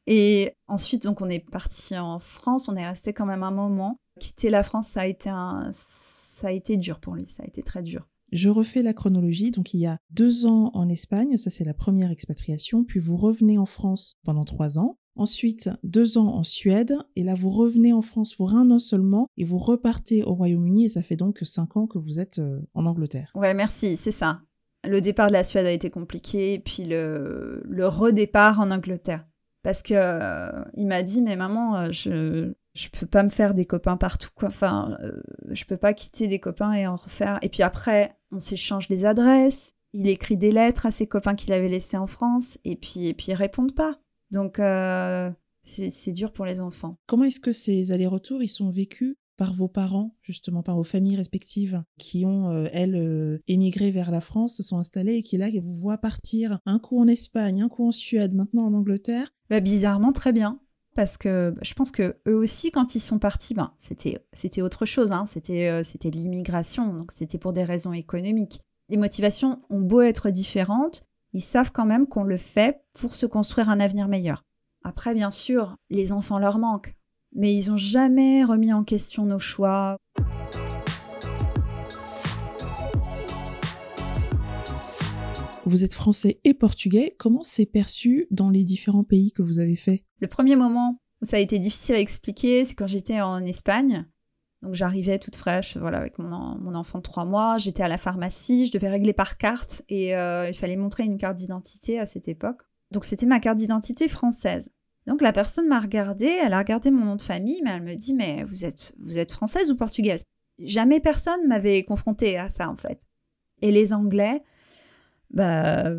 Et 0.08 0.54
ensuite, 0.68 1.04
donc, 1.04 1.22
on 1.22 1.30
est 1.30 1.40
parti 1.40 1.98
en 1.98 2.20
France. 2.20 2.68
On 2.68 2.76
est 2.76 2.88
resté 2.88 3.14
quand 3.14 3.26
même 3.26 3.44
un 3.44 3.52
moment. 3.52 3.98
Quitter 4.20 4.50
la 4.50 4.64
France, 4.64 4.88
ça 4.88 5.02
a 5.02 5.06
été, 5.06 5.30
un... 5.30 5.72
ça 5.72 6.48
a 6.48 6.52
été 6.52 6.78
dur 6.78 7.00
pour 7.00 7.16
lui. 7.16 7.28
Ça 7.30 7.44
a 7.44 7.48
été 7.48 7.64
très 7.64 7.82
dur. 7.82 8.08
Je 8.32 8.50
refais 8.50 8.82
la 8.82 8.94
chronologie. 8.94 9.52
Donc, 9.52 9.74
il 9.74 9.80
y 9.80 9.86
a 9.86 9.98
deux 10.10 10.46
ans 10.46 10.72
en 10.74 10.90
Espagne, 10.90 11.38
ça 11.38 11.50
c'est 11.50 11.64
la 11.64 11.74
première 11.74 12.12
expatriation. 12.12 12.84
Puis 12.84 13.00
vous 13.00 13.16
revenez 13.16 13.58
en 13.58 13.66
France 13.66 14.16
pendant 14.24 14.44
trois 14.44 14.80
ans. 14.80 14.98
Ensuite, 15.16 15.70
deux 15.84 16.18
ans 16.18 16.34
en 16.34 16.44
Suède, 16.44 16.98
et 17.16 17.24
là 17.24 17.36
vous 17.36 17.52
revenez 17.52 17.94
en 17.94 18.02
France 18.02 18.34
pour 18.34 18.56
un 18.56 18.72
an 18.72 18.80
seulement, 18.80 19.28
et 19.38 19.44
vous 19.44 19.60
repartez 19.60 20.24
au 20.24 20.34
Royaume-Uni, 20.34 20.86
et 20.86 20.90
ça 20.90 21.04
fait 21.04 21.16
donc 21.16 21.38
cinq 21.44 21.78
ans 21.78 21.86
que 21.86 22.00
vous 22.00 22.20
êtes 22.20 22.40
euh, 22.40 22.60
en 22.74 22.88
Angleterre. 22.88 23.32
Ouais, 23.36 23.54
merci, 23.54 23.96
c'est 23.96 24.12
ça. 24.12 24.42
Le 24.84 25.02
départ 25.02 25.28
de 25.28 25.34
la 25.34 25.44
Suède 25.44 25.68
a 25.68 25.72
été 25.72 25.92
compliqué, 25.92 26.58
puis 26.58 26.86
le, 26.86 27.62
le 27.64 27.88
redépart 27.88 28.60
en 28.60 28.72
Angleterre. 28.72 29.24
Parce 29.64 29.82
que 29.82 29.94
euh, 29.96 30.64
il 30.76 30.88
m'a 30.88 31.04
dit, 31.04 31.22
mais 31.22 31.36
maman, 31.36 31.78
euh, 31.78 31.92
je 31.92 32.54
je 32.74 32.90
peux 32.90 33.06
pas 33.06 33.22
me 33.22 33.30
faire 33.30 33.54
des 33.54 33.66
copains 33.66 33.98
partout, 33.98 34.30
quoi. 34.34 34.50
Enfin, 34.50 34.98
je 35.52 35.64
peux 35.66 35.78
pas 35.78 35.94
quitter 35.94 36.28
des 36.28 36.40
copains 36.40 36.74
et 36.74 36.88
en 36.88 36.96
refaire. 36.96 37.38
Et 37.44 37.50
puis 37.50 37.62
après, 37.62 38.18
on 38.32 38.40
s'échange 38.40 38.88
des 38.88 39.06
adresses. 39.06 39.76
Il 39.94 40.08
écrit 40.08 40.38
des 40.38 40.52
lettres 40.52 40.88
à 40.88 40.92
ses 40.92 41.06
copains 41.06 41.36
qu'il 41.36 41.54
avait 41.54 41.70
laissés 41.70 41.98
en 41.98 42.08
France, 42.08 42.58
et 42.66 42.76
puis 42.76 43.08
et 43.08 43.14
puis 43.14 43.28
ils 43.30 43.36
répondent 43.36 43.76
pas. 43.76 44.00
Donc, 44.32 44.58
euh, 44.58 45.30
c'est 45.64 46.12
dur 46.12 46.34
pour 46.34 46.46
les 46.46 46.60
enfants. 46.62 46.98
Comment 47.06 47.26
est-ce 47.26 47.40
que 47.40 47.52
ces 47.52 47.92
allers-retours, 47.92 48.42
ils 48.42 48.50
sont 48.50 48.72
vécus? 48.72 49.16
Par 49.38 49.54
vos 49.54 49.68
parents, 49.68 50.16
justement, 50.22 50.64
par 50.64 50.76
vos 50.76 50.84
familles 50.84 51.16
respectives, 51.16 51.84
qui 51.98 52.26
ont, 52.26 52.50
euh, 52.52 52.68
elles, 52.72 52.96
euh, 52.96 53.40
émigré 53.48 53.92
vers 53.92 54.12
la 54.12 54.22
France, 54.22 54.58
se 54.58 54.64
sont 54.64 54.78
installées 54.78 55.16
et 55.16 55.22
qui, 55.24 55.38
là, 55.38 55.48
vous 55.62 55.74
voient 55.74 55.98
partir 55.98 56.60
un 56.66 56.80
coup 56.80 57.00
en 57.00 57.08
Espagne, 57.08 57.62
un 57.62 57.70
coup 57.70 57.88
en 57.88 57.92
Suède, 57.92 58.34
maintenant 58.34 58.66
en 58.66 58.74
Angleterre? 58.74 59.34
Bah, 59.50 59.60
Bizarrement, 59.60 60.12
très 60.14 60.32
bien. 60.34 60.60
parce 60.96 61.18
que 61.18 61.56
je 61.64 61.74
pense 61.74 61.90
que 61.90 62.18
eux 62.28 62.36
aussi, 62.36 62.70
quand 62.70 62.94
ils 62.94 63.00
sont 63.00 63.18
partis, 63.18 63.56
ben, 63.56 63.74
c'était, 63.78 64.20
c'était 64.32 64.62
autre 64.62 64.86
chose, 64.86 65.12
hein. 65.12 65.26
c'était, 65.26 65.68
euh, 65.68 65.84
c'était 65.84 66.12
de 66.12 66.18
l'immigration, 66.18 66.94
donc 66.94 67.12
c'était 67.12 67.40
pour 67.40 67.52
des 67.52 67.64
raisons 67.64 67.94
économiques. 67.94 68.62
Les 68.90 68.98
motivations 68.98 69.60
ont 69.72 69.82
beau 69.82 70.02
être 70.02 70.30
différentes, 70.30 71.06
ils 71.34 71.42
savent 71.42 71.72
quand 71.72 71.88
même 71.88 72.06
qu'on 72.06 72.24
le 72.24 72.38
fait 72.38 72.84
pour 72.94 73.16
se 73.16 73.26
construire 73.26 73.70
un 73.70 73.80
avenir 73.80 74.08
meilleur. 74.08 74.44
Après, 74.84 75.16
bien 75.16 75.32
sûr, 75.32 75.78
les 75.90 76.12
enfants 76.12 76.38
leur 76.38 76.60
manquent, 76.60 76.94
mais 77.36 77.54
ils 77.54 77.70
n'ont 77.70 77.78
jamais 77.78 78.44
remis 78.44 78.74
en 78.74 78.84
question 78.84 79.26
nos 79.26 79.40
choix. 79.40 79.98
Vous 85.66 85.84
êtes 85.84 85.94
français 85.94 86.40
et 86.44 86.54
portugais. 86.54 87.16
Comment 87.18 87.42
c'est 87.42 87.66
perçu 87.66 88.28
dans 88.32 88.50
les 88.50 88.64
différents 88.64 89.04
pays 89.04 89.32
que 89.32 89.42
vous 89.42 89.60
avez 89.60 89.78
fait? 89.78 90.04
Le 90.20 90.28
premier 90.28 90.56
moment 90.56 90.98
où 91.22 91.26
ça 91.26 91.38
a 91.38 91.40
été 91.40 91.58
difficile 91.58 91.96
à 91.96 92.00
expliquer, 92.00 92.66
c'est 92.66 92.76
quand 92.76 92.88
j'étais 92.88 93.22
en 93.22 93.46
Espagne. 93.46 94.06
Donc 94.62 94.76
j'arrivais 94.76 95.20
toute 95.20 95.36
fraîche, 95.36 95.78
voilà, 95.78 96.00
avec 96.00 96.20
mon, 96.20 96.76
enfant 96.76 97.00
de 97.00 97.04
trois 97.04 97.26
mois. 97.26 97.58
J'étais 97.58 97.84
à 97.84 97.88
la 97.88 97.98
pharmacie, 97.98 98.66
je 98.66 98.72
devais 98.72 98.90
régler 98.90 99.14
par 99.14 99.38
carte 99.38 99.84
et 99.90 100.16
euh, 100.16 100.50
il 100.50 100.56
fallait 100.56 100.78
montrer 100.78 101.04
une 101.04 101.18
carte 101.18 101.36
d'identité 101.36 102.00
à 102.00 102.06
cette 102.06 102.28
époque. 102.28 102.62
Donc 102.92 103.06
c'était 103.06 103.26
ma 103.26 103.40
carte 103.40 103.58
d'identité 103.58 104.08
française. 104.08 104.70
Donc 105.08 105.22
la 105.22 105.34
personne 105.34 105.68
m'a 105.68 105.80
regardé, 105.80 106.26
elle 106.26 106.54
a 106.54 106.60
regardé 106.60 106.92
mon 106.92 107.06
nom 107.06 107.16
de 107.16 107.22
famille, 107.22 107.62
mais 107.64 107.72
elle 107.72 107.84
me 107.84 107.96
dit 107.96 108.14
mais 108.14 108.44
vous 108.44 108.66
êtes 108.66 108.96
vous 109.00 109.18
êtes 109.18 109.32
française 109.32 109.70
ou 109.72 109.76
portugaise? 109.76 110.24
Jamais 110.60 111.00
personne 111.00 111.48
m'avait 111.48 111.84
confrontée 111.84 112.38
à 112.38 112.50
ça 112.50 112.70
en 112.70 112.78
fait. 112.78 113.02
Et 113.62 113.72
les 113.72 113.94
Anglais, 113.94 114.44
bah, 115.34 115.90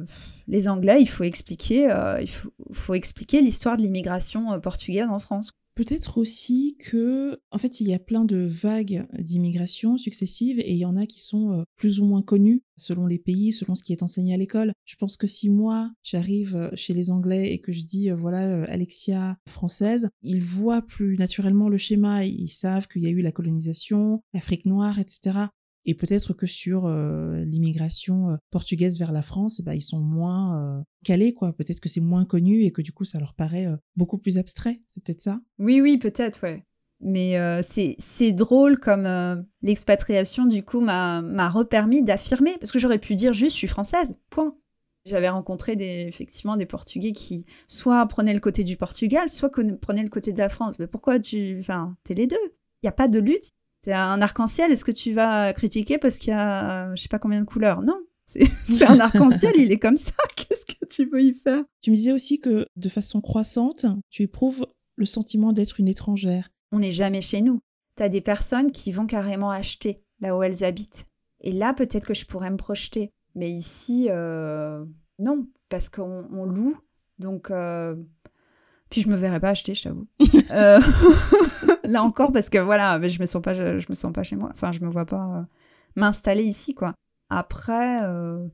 les 0.47 0.69
Anglais, 0.69 0.99
il 1.01 1.09
faut 1.09 1.25
expliquer, 1.25 1.91
euh, 1.91 2.21
il 2.21 2.31
faut, 2.73 2.95
expliquer 2.95 3.41
l'histoire 3.41 3.77
de 3.77 3.83
l'immigration 3.83 4.53
euh, 4.53 4.59
portugaise 4.59 5.09
en 5.09 5.19
France. 5.19 5.53
Peut-être 5.75 6.19
aussi 6.19 6.77
que, 6.79 7.41
en 7.51 7.59
fait, 7.59 7.81
il 7.81 7.89
y 7.89 7.95
a 7.95 7.99
plein 7.99 8.25
de 8.25 8.37
vagues 8.37 9.07
d'immigration 9.19 9.99
successives 9.99 10.61
et 10.61 10.73
il 10.73 10.79
y 10.79 10.85
en 10.85 10.97
a 10.97 11.07
qui 11.07 11.21
sont 11.21 11.53
euh, 11.53 11.63
plus 11.77 11.99
ou 11.99 12.05
moins 12.05 12.23
connues 12.23 12.63
selon 12.77 13.07
les 13.07 13.19
pays, 13.19 13.53
selon 13.53 13.75
ce 13.75 13.83
qui 13.83 13.93
est 13.93 14.03
enseigné 14.03 14.35
à 14.35 14.37
l'école. 14.37 14.73
Je 14.85 14.97
pense 14.97 15.17
que 15.17 15.27
si 15.27 15.51
moi, 15.51 15.91
j'arrive 16.03 16.71
chez 16.75 16.93
les 16.93 17.11
Anglais 17.11 17.53
et 17.53 17.59
que 17.59 17.73
je 17.73 17.85
dis, 17.85 18.11
voilà, 18.11 18.65
Alexia 18.65 19.37
française, 19.49 20.09
ils 20.23 20.43
voient 20.43 20.83
plus 20.83 21.17
naturellement 21.17 21.69
le 21.69 21.77
schéma, 21.77 22.25
ils 22.25 22.49
savent 22.49 22.89
qu'il 22.89 23.03
y 23.03 23.07
a 23.07 23.11
eu 23.11 23.23
la 23.23 23.33
colonisation, 23.33 24.23
l'Afrique 24.33 24.67
noire, 24.67 24.99
etc. 24.99 25.49
Et 25.87 25.95
peut-être 25.95 26.33
que 26.33 26.47
sur 26.47 26.87
euh, 26.87 27.45
l'immigration 27.45 28.31
euh, 28.31 28.37
portugaise 28.51 28.99
vers 28.99 29.13
la 29.13 29.23
France, 29.23 29.61
bah, 29.61 29.75
ils 29.75 29.83
sont 29.83 30.01
moins 30.01 30.59
euh, 30.59 30.83
calés, 31.05 31.35
quoi. 31.35 31.53
Peut-être 31.53 31.81
que 31.81 31.89
c'est 31.89 32.01
moins 32.01 32.25
connu 32.25 32.65
et 32.65 32.71
que 32.71 32.83
du 32.83 32.93
coup, 32.93 33.05
ça 33.05 33.19
leur 33.19 33.35
paraît 33.35 33.69
beaucoup 33.97 34.19
plus 34.19 34.39
abstrait. 34.39 34.81
C'est 34.87 35.05
peut-être 35.05 35.21
ça 35.21 35.41
Oui, 35.59 35.81
oui, 35.81 35.99
peut-être, 35.99 36.43
ouais. 36.43 36.65
Mais 37.01 37.37
c'est 37.63 38.33
drôle 38.33 38.79
comme 38.79 39.45
l'expatriation, 39.61 40.47
du 40.47 40.63
coup, 40.63 40.81
m'a 40.81 41.51
repermis 41.51 42.03
d'affirmer, 42.03 42.57
parce 42.59 42.73
que 42.73 42.79
j'aurais 42.79 42.99
pu 42.99 43.15
dire 43.15 43.35
juste, 43.35 43.53
je 43.53 43.59
suis 43.59 43.67
française, 43.67 44.15
point. 44.31 44.57
J'avais 45.05 45.29
rencontré 45.29 45.77
des, 45.77 46.07
effectivement 46.09 46.57
des 46.57 46.65
Portugais 46.65 47.13
qui 47.13 47.45
soit 47.69 48.07
prenaient 48.07 48.33
le 48.33 48.41
côté 48.41 48.65
du 48.65 48.79
Portugal, 48.79 49.29
soit 49.29 49.51
prenaient 49.83 50.03
le 50.03 50.09
côté 50.09 50.33
de 50.33 50.39
la 50.39 50.49
France. 50.49 50.79
Mais 50.79 50.87
pourquoi 50.87 51.19
tu... 51.21 51.59
Enfin, 51.61 51.95
t'es 52.05 52.15
les 52.15 52.27
deux? 52.27 52.37
Il 52.83 52.87
n'y 52.87 52.89
a 52.89 52.93
pas 52.93 53.09
de 53.09 53.19
lutte, 53.19 53.53
c'est 53.85 53.93
un 53.93 54.23
arc-en-ciel, 54.23 54.73
est-ce 54.73 54.85
que 54.85 54.93
tu 54.93 55.13
vas 55.13 55.53
critiquer 55.53 55.99
parce 55.99 56.19
qu'il 56.19 56.31
y 56.31 56.37
a 56.37 56.95
je 56.95 57.03
sais 57.03 57.09
pas 57.09 57.19
combien 57.19 57.41
de 57.41 57.45
couleurs? 57.45 57.83
Non, 57.83 58.01
c'est 58.27 58.83
un 58.83 58.99
arc-en-ciel, 58.99 59.53
il 59.57 59.71
est 59.71 59.79
comme 59.79 59.99
ça, 59.99 60.13
qu'est-ce 60.37 60.65
que 60.65 60.87
tu 60.87 61.05
veux 61.05 61.21
y 61.21 61.35
faire? 61.35 61.63
Tu 61.83 61.91
me 61.91 61.95
disais 61.95 62.13
aussi 62.13 62.41
que 62.41 62.67
de 62.77 62.89
façon 62.89 63.21
croissante, 63.21 63.85
tu 64.09 64.23
éprouves 64.23 64.67
le 64.97 65.05
sentiment 65.05 65.53
d'être 65.53 65.81
une 65.81 65.89
étrangère. 65.89 66.51
On 66.73 66.79
n'est 66.79 66.93
jamais 66.93 67.21
chez 67.21 67.43
nous. 67.43 67.61
Tu 67.97 68.03
as 68.03 68.09
des 68.09 68.23
personnes 68.23 68.73
qui 68.73 68.91
vont 68.91 69.07
carrément 69.07 69.51
acheter 69.51 70.03
là 70.21 70.35
où 70.35 70.43
elles 70.43 70.65
habitent. 70.65 71.07
Et 71.43 71.53
là, 71.53 71.75
peut-être 71.75 72.07
que 72.07 72.15
je 72.15 72.25
pourrais 72.25 72.51
me 72.51 72.57
projeter. 72.57 73.11
Mais 73.35 73.51
ici, 73.51 74.07
euh, 74.09 74.85
non, 75.19 75.47
parce 75.69 75.91
qu'on 75.91 76.45
loue. 76.47 76.79
Donc, 77.19 77.51
euh, 77.51 77.95
puis 78.95 79.03
je 79.03 79.09
me 79.09 79.17
verrais 79.17 79.41
pas 79.41 79.49
acheter, 79.49 79.75
je 79.75 79.83
t'avoue. 79.83 80.07
Euh, 80.53 80.79
là 81.85 82.05
encore, 82.05 82.31
parce 82.31 82.49
que 82.49 82.59
voilà, 82.59 82.97
mais 83.01 83.09
je 83.09 83.19
me 83.19 83.27
sens 83.27 83.43
pas, 83.43 83.55
je, 83.55 83.85
me 83.89 83.95
sens 83.95 84.13
pas 84.13 84.23
chez 84.23 84.37
moi. 84.37 84.51
Enfin, 84.53 84.71
je 84.71 84.79
me 84.79 84.89
vois 84.89 85.05
pas 85.05 85.39
euh, 85.39 85.43
m'installer 85.97 86.45
ici, 86.45 86.75
quoi. 86.75 86.95
Après, 87.29 88.05
euh, 88.05 88.47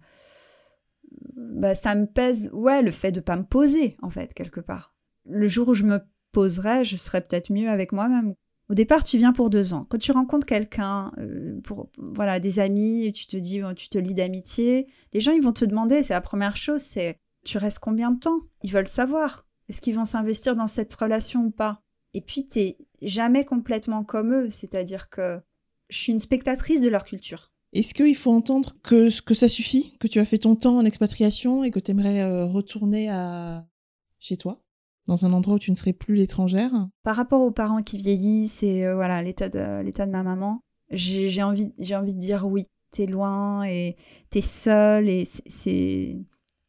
bah, 1.37 1.75
ça 1.75 1.95
me 1.95 2.07
pèse, 2.07 2.49
ouais, 2.55 2.81
le 2.81 2.91
fait 2.91 3.13
de 3.13 3.21
pas 3.21 3.37
me 3.37 3.43
poser, 3.43 3.99
en 4.01 4.09
fait, 4.09 4.33
quelque 4.33 4.61
part. 4.61 4.95
Le 5.27 5.47
jour 5.47 5.69
où 5.69 5.75
je 5.75 5.85
me 5.85 6.01
poserai, 6.33 6.85
je 6.85 6.97
serai 6.97 7.21
peut-être 7.21 7.53
mieux 7.53 7.69
avec 7.69 7.93
moi-même. 7.93 8.33
Au 8.71 8.75
départ, 8.75 9.05
tu 9.05 9.19
viens 9.19 9.35
pour 9.35 9.51
deux 9.51 9.75
ans. 9.75 9.85
Quand 9.91 9.99
tu 9.99 10.13
rencontres 10.13 10.47
quelqu'un, 10.47 11.13
pour 11.65 11.91
voilà, 11.99 12.41
des 12.41 12.61
amis, 12.61 13.13
tu 13.13 13.27
te 13.27 13.37
dis, 13.37 13.61
tu 13.77 13.91
te 13.91 13.99
lis 13.99 14.15
d'amitié, 14.15 14.87
les 15.13 15.21
gens 15.21 15.33
ils 15.33 15.43
vont 15.43 15.53
te 15.53 15.67
demander, 15.67 16.03
c'est 16.03 16.15
la 16.15 16.23
première 16.23 16.57
chose, 16.57 16.81
c'est 16.81 17.19
tu 17.45 17.59
restes 17.59 17.81
combien 17.81 18.11
de 18.11 18.21
temps? 18.21 18.41
Ils 18.63 18.73
veulent 18.73 18.89
savoir. 18.89 19.45
Est-ce 19.71 19.81
qu'ils 19.81 19.95
vont 19.95 20.05
s'investir 20.05 20.57
dans 20.57 20.67
cette 20.67 20.93
relation 20.93 21.45
ou 21.45 21.51
pas? 21.53 21.81
Et 22.13 22.21
puis, 22.21 22.49
tu 22.49 22.59
n'es 22.59 22.77
jamais 23.03 23.45
complètement 23.45 24.03
comme 24.03 24.35
eux, 24.35 24.51
c'est-à-dire 24.51 25.09
que 25.09 25.41
je 25.91 25.97
suis 25.97 26.13
une 26.13 26.19
spectatrice 26.19 26.81
de 26.81 26.89
leur 26.89 27.05
culture. 27.05 27.53
Est-ce 27.73 27.95
qu'il 27.95 28.17
faut 28.17 28.33
entendre 28.33 28.75
que, 28.83 29.09
que 29.23 29.33
ça 29.33 29.49
suffit, 29.49 29.97
que 30.01 30.09
tu 30.09 30.19
as 30.19 30.25
fait 30.25 30.39
ton 30.39 30.57
temps 30.57 30.77
en 30.77 30.85
expatriation 30.85 31.63
et 31.63 31.71
que 31.71 31.79
tu 31.79 31.93
aimerais 31.93 32.21
euh, 32.21 32.47
retourner 32.47 33.09
à... 33.11 33.65
chez 34.19 34.37
toi 34.37 34.61
dans 35.07 35.25
un 35.25 35.33
endroit 35.33 35.55
où 35.55 35.61
tu 35.61 35.71
ne 35.71 35.77
serais 35.77 35.93
plus 35.93 36.17
l'étrangère? 36.17 36.73
Par 37.05 37.15
rapport 37.15 37.41
aux 37.41 37.53
parents 37.53 37.85
qui 37.85 37.97
vieillissent 37.97 38.65
et 38.65 38.85
euh, 38.85 38.97
voilà 38.97 39.23
l'état 39.23 39.49
de 39.49 39.83
l'état 39.83 40.05
de 40.05 40.11
ma 40.11 40.25
maman, 40.25 40.61
j'ai 40.91 41.43
envie 41.45 41.73
j'ai 41.79 41.95
envie 41.95 42.15
de 42.15 42.19
dire 42.19 42.45
oui. 42.45 42.67
T'es 42.91 43.07
loin 43.07 43.63
et 43.63 43.95
t'es 44.31 44.41
seule 44.41 45.09
et 45.09 45.25
c'est 45.25 46.17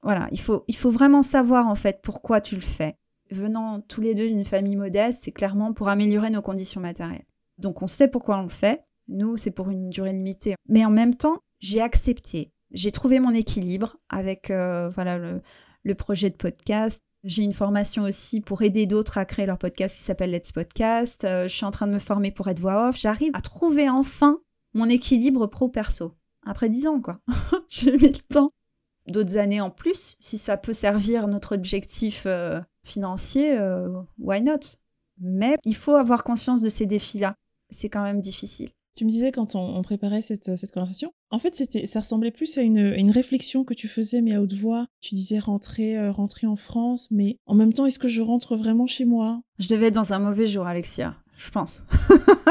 voilà, 0.04 0.28
il 0.32 0.40
faut, 0.40 0.64
il 0.68 0.76
faut 0.76 0.90
vraiment 0.90 1.24
savoir 1.24 1.68
en 1.68 1.76
fait 1.76 2.00
pourquoi 2.02 2.42
tu 2.42 2.56
le 2.56 2.62
fais. 2.62 2.96
Venant 3.30 3.82
tous 3.82 4.02
les 4.02 4.16
deux 4.16 4.28
d'une 4.28 4.44
famille 4.44 4.76
modeste, 4.76 5.22
c'est 5.24 5.32
clairement 5.32 5.74
pour 5.74 5.90
améliorer 5.90 6.30
nos 6.30 6.42
conditions 6.42 6.82
matérielles. 6.82 7.26
Donc 7.58 7.82
on 7.82 7.88
sait 7.88 8.08
pourquoi 8.08 8.40
on 8.40 8.44
le 8.44 8.50
fait. 8.50 8.84
Nous, 9.08 9.38
c'est 9.38 9.52
pour 9.52 9.70
une 9.70 9.90
durée 9.90 10.14
limitée. 10.14 10.56
Mais 10.68 10.86
en 10.86 10.90
même 10.90 11.16
temps, 11.16 11.40
j'ai 11.60 11.82
accepté. 11.82 12.52
J'ai 12.72 12.92
trouvé 12.92 13.20
mon 13.20 13.34
équilibre 13.34 13.98
avec 14.10 14.50
euh, 14.50 14.90
voilà 14.90 15.18
le, 15.18 15.96
projet 15.96 16.30
de 16.30 16.36
podcast. 16.36 17.02
J'ai 17.24 17.44
une 17.44 17.54
formation 17.54 18.04
aussi 18.04 18.42
pour 18.42 18.64
aider 18.64 18.86
d'autres 18.88 19.18
à 19.18 19.26
créer 19.26 19.46
leur 19.46 19.58
podcast 19.58 19.96
qui 19.96 20.04
s'appelle 20.04 20.32
Let's 20.32 20.52
Podcast. 20.52 21.24
Euh, 21.24 21.48
je 21.48 21.56
suis 21.56 21.66
en 21.66 21.72
train 21.72 21.88
de 21.88 21.94
me 21.94 22.00
former 22.00 22.32
pour 22.32 22.48
être 22.48 22.60
voix 22.60 22.90
off. 22.90 22.98
J'arrive 22.98 23.32
à 23.34 23.42
trouver 23.42 23.90
enfin 23.90 24.40
mon 24.74 24.90
équilibre 24.90 25.46
pro-perso. 25.48 26.14
Après 26.44 26.70
dix 26.70 26.88
ans, 26.88 27.00
quoi. 27.00 27.20
j'ai 27.70 27.92
mis 27.92 28.08
le 28.08 28.34
temps 28.34 28.52
d'autres 29.08 29.38
années 29.38 29.62
en 29.62 29.70
plus, 29.70 30.18
si 30.20 30.38
ça 30.38 30.58
peut 30.58 30.74
servir 30.74 31.28
notre 31.28 31.56
objectif 31.56 32.24
euh, 32.26 32.60
financier, 32.84 33.58
euh, 33.58 33.90
why 34.20 34.42
not? 34.42 34.78
Mais 35.20 35.56
il 35.66 35.76
faut 35.76 35.96
avoir 35.96 36.24
conscience 36.24 36.62
de 36.62 36.70
ces 36.70 36.86
défis-là. 36.86 37.36
C'est 37.70 37.90
quand 37.90 38.04
même 38.04 38.22
difficile. 38.22 38.70
Tu 38.96 39.06
me 39.06 39.10
disais 39.10 39.32
quand 39.32 39.56
on, 39.56 39.82
préparait 39.84 40.22
cette, 40.22 40.58
cette, 40.58 40.74
conversation, 40.74 41.14
en 41.30 41.40
fait, 41.40 41.56
c'était, 41.56 41.86
ça 41.86 42.02
ressemblait 42.02 42.32
plus 42.32 42.58
à 42.58 42.62
une, 42.62 42.94
une, 42.98 43.10
réflexion 43.10 43.64
que 43.64 43.74
tu 43.74 43.88
faisais, 43.88 44.22
mais 44.22 44.34
à 44.34 44.42
haute 44.42 44.54
voix. 44.54 44.88
Tu 45.00 45.16
disais 45.16 45.40
rentrer, 45.40 45.98
euh, 45.98 46.12
rentrer 46.12 46.46
en 46.46 46.58
France, 46.58 47.08
mais 47.10 47.38
en 47.46 47.56
même 47.56 47.72
temps, 47.72 47.86
est-ce 47.86 48.00
que 48.00 48.10
je 48.10 48.22
rentre 48.22 48.58
vraiment 48.58 48.88
chez 48.88 49.06
moi? 49.06 49.42
Je 49.60 49.70
devais 49.70 49.88
être 49.88 49.96
dans 49.96 50.12
un 50.12 50.20
mauvais 50.20 50.46
jour, 50.46 50.68
Alexia, 50.68 51.16
je 51.44 51.50
pense. 51.50 51.82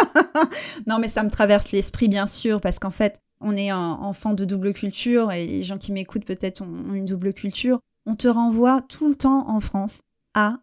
non, 0.86 0.98
mais 0.98 1.08
ça 1.08 1.22
me 1.22 1.30
traverse 1.30 1.72
l'esprit, 1.72 2.08
bien 2.08 2.26
sûr, 2.26 2.60
parce 2.60 2.78
qu'en 2.78 2.90
fait, 2.90 3.20
on 3.40 3.56
est 3.56 3.70
un 3.70 3.92
enfant 3.92 4.34
de 4.34 4.44
double 4.44 4.72
culture 4.72 5.32
et 5.32 5.46
les 5.46 5.62
gens 5.62 5.78
qui 5.78 5.92
m'écoutent 5.92 6.24
peut-être 6.24 6.62
ont 6.62 6.94
une 6.94 7.06
double 7.06 7.32
culture. 7.32 7.78
On 8.06 8.14
te 8.14 8.28
renvoie 8.28 8.82
tout 8.88 9.08
le 9.08 9.14
temps 9.14 9.48
en 9.48 9.60
France 9.60 10.00
à 10.34 10.58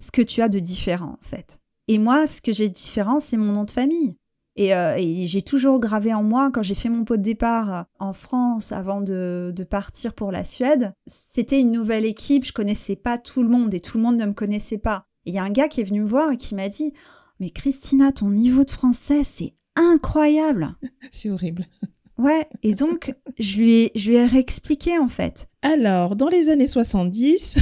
ce 0.00 0.10
que 0.10 0.22
tu 0.22 0.42
as 0.42 0.48
de 0.48 0.58
différent 0.58 1.18
en 1.20 1.26
fait. 1.26 1.58
Et 1.88 1.98
moi, 1.98 2.26
ce 2.26 2.40
que 2.40 2.52
j'ai 2.52 2.68
de 2.68 2.74
différent, 2.74 3.18
c'est 3.20 3.36
mon 3.36 3.52
nom 3.52 3.64
de 3.64 3.70
famille. 3.70 4.16
Et, 4.56 4.74
euh, 4.74 4.96
j'ai 4.98 5.42
toujours 5.42 5.80
gravé 5.80 6.12
en 6.12 6.22
moi, 6.22 6.50
quand 6.52 6.62
j'ai 6.62 6.74
fait 6.74 6.88
mon 6.88 7.04
pot 7.04 7.16
de 7.16 7.22
départ 7.22 7.74
euh, 7.74 7.82
en 7.98 8.12
France 8.12 8.72
avant 8.72 9.00
de, 9.00 9.54
partir 9.68 10.12
pour 10.14 10.32
la 10.32 10.44
Suède, 10.44 10.92
c'était 11.06 11.60
une 11.60 11.70
nouvelle 11.70 12.04
équipe, 12.04 12.44
je 12.44 12.52
connaissais 12.52 12.96
pas 12.96 13.18
tout 13.18 13.42
le 13.42 13.48
monde 13.48 13.72
et 13.74 13.80
tout 13.80 13.98
le 13.98 14.04
monde 14.04 14.16
ne 14.16 14.26
me 14.26 14.32
connaissait 14.32 14.78
pas. 14.78 15.04
Il 15.24 15.34
y 15.34 15.38
a 15.38 15.42
un 15.42 15.50
gars 15.50 15.68
qui 15.68 15.80
est 15.80 15.84
venu 15.84 16.00
me 16.00 16.06
voir 16.06 16.32
et 16.32 16.36
qui 16.36 16.54
m'a 16.54 16.68
dit 16.68 16.92
Mais 17.40 17.50
Christina, 17.50 18.12
ton 18.12 18.30
niveau 18.30 18.64
de 18.64 18.70
français, 18.70 19.22
c'est 19.24 19.54
incroyable. 19.74 20.76
c'est 21.10 21.30
horrible. 21.30 21.64
Ouais, 22.18 22.46
et 22.62 22.74
donc 22.74 23.14
je 23.38 23.56
lui 23.56 23.72
ai, 23.76 23.92
je 23.94 24.10
lui 24.10 24.16
ai 24.16 24.26
réexpliqué 24.26 24.98
en 24.98 25.08
fait. 25.08 25.48
Alors, 25.62 26.16
dans 26.16 26.28
les 26.28 26.50
années 26.50 26.66
70. 26.66 27.58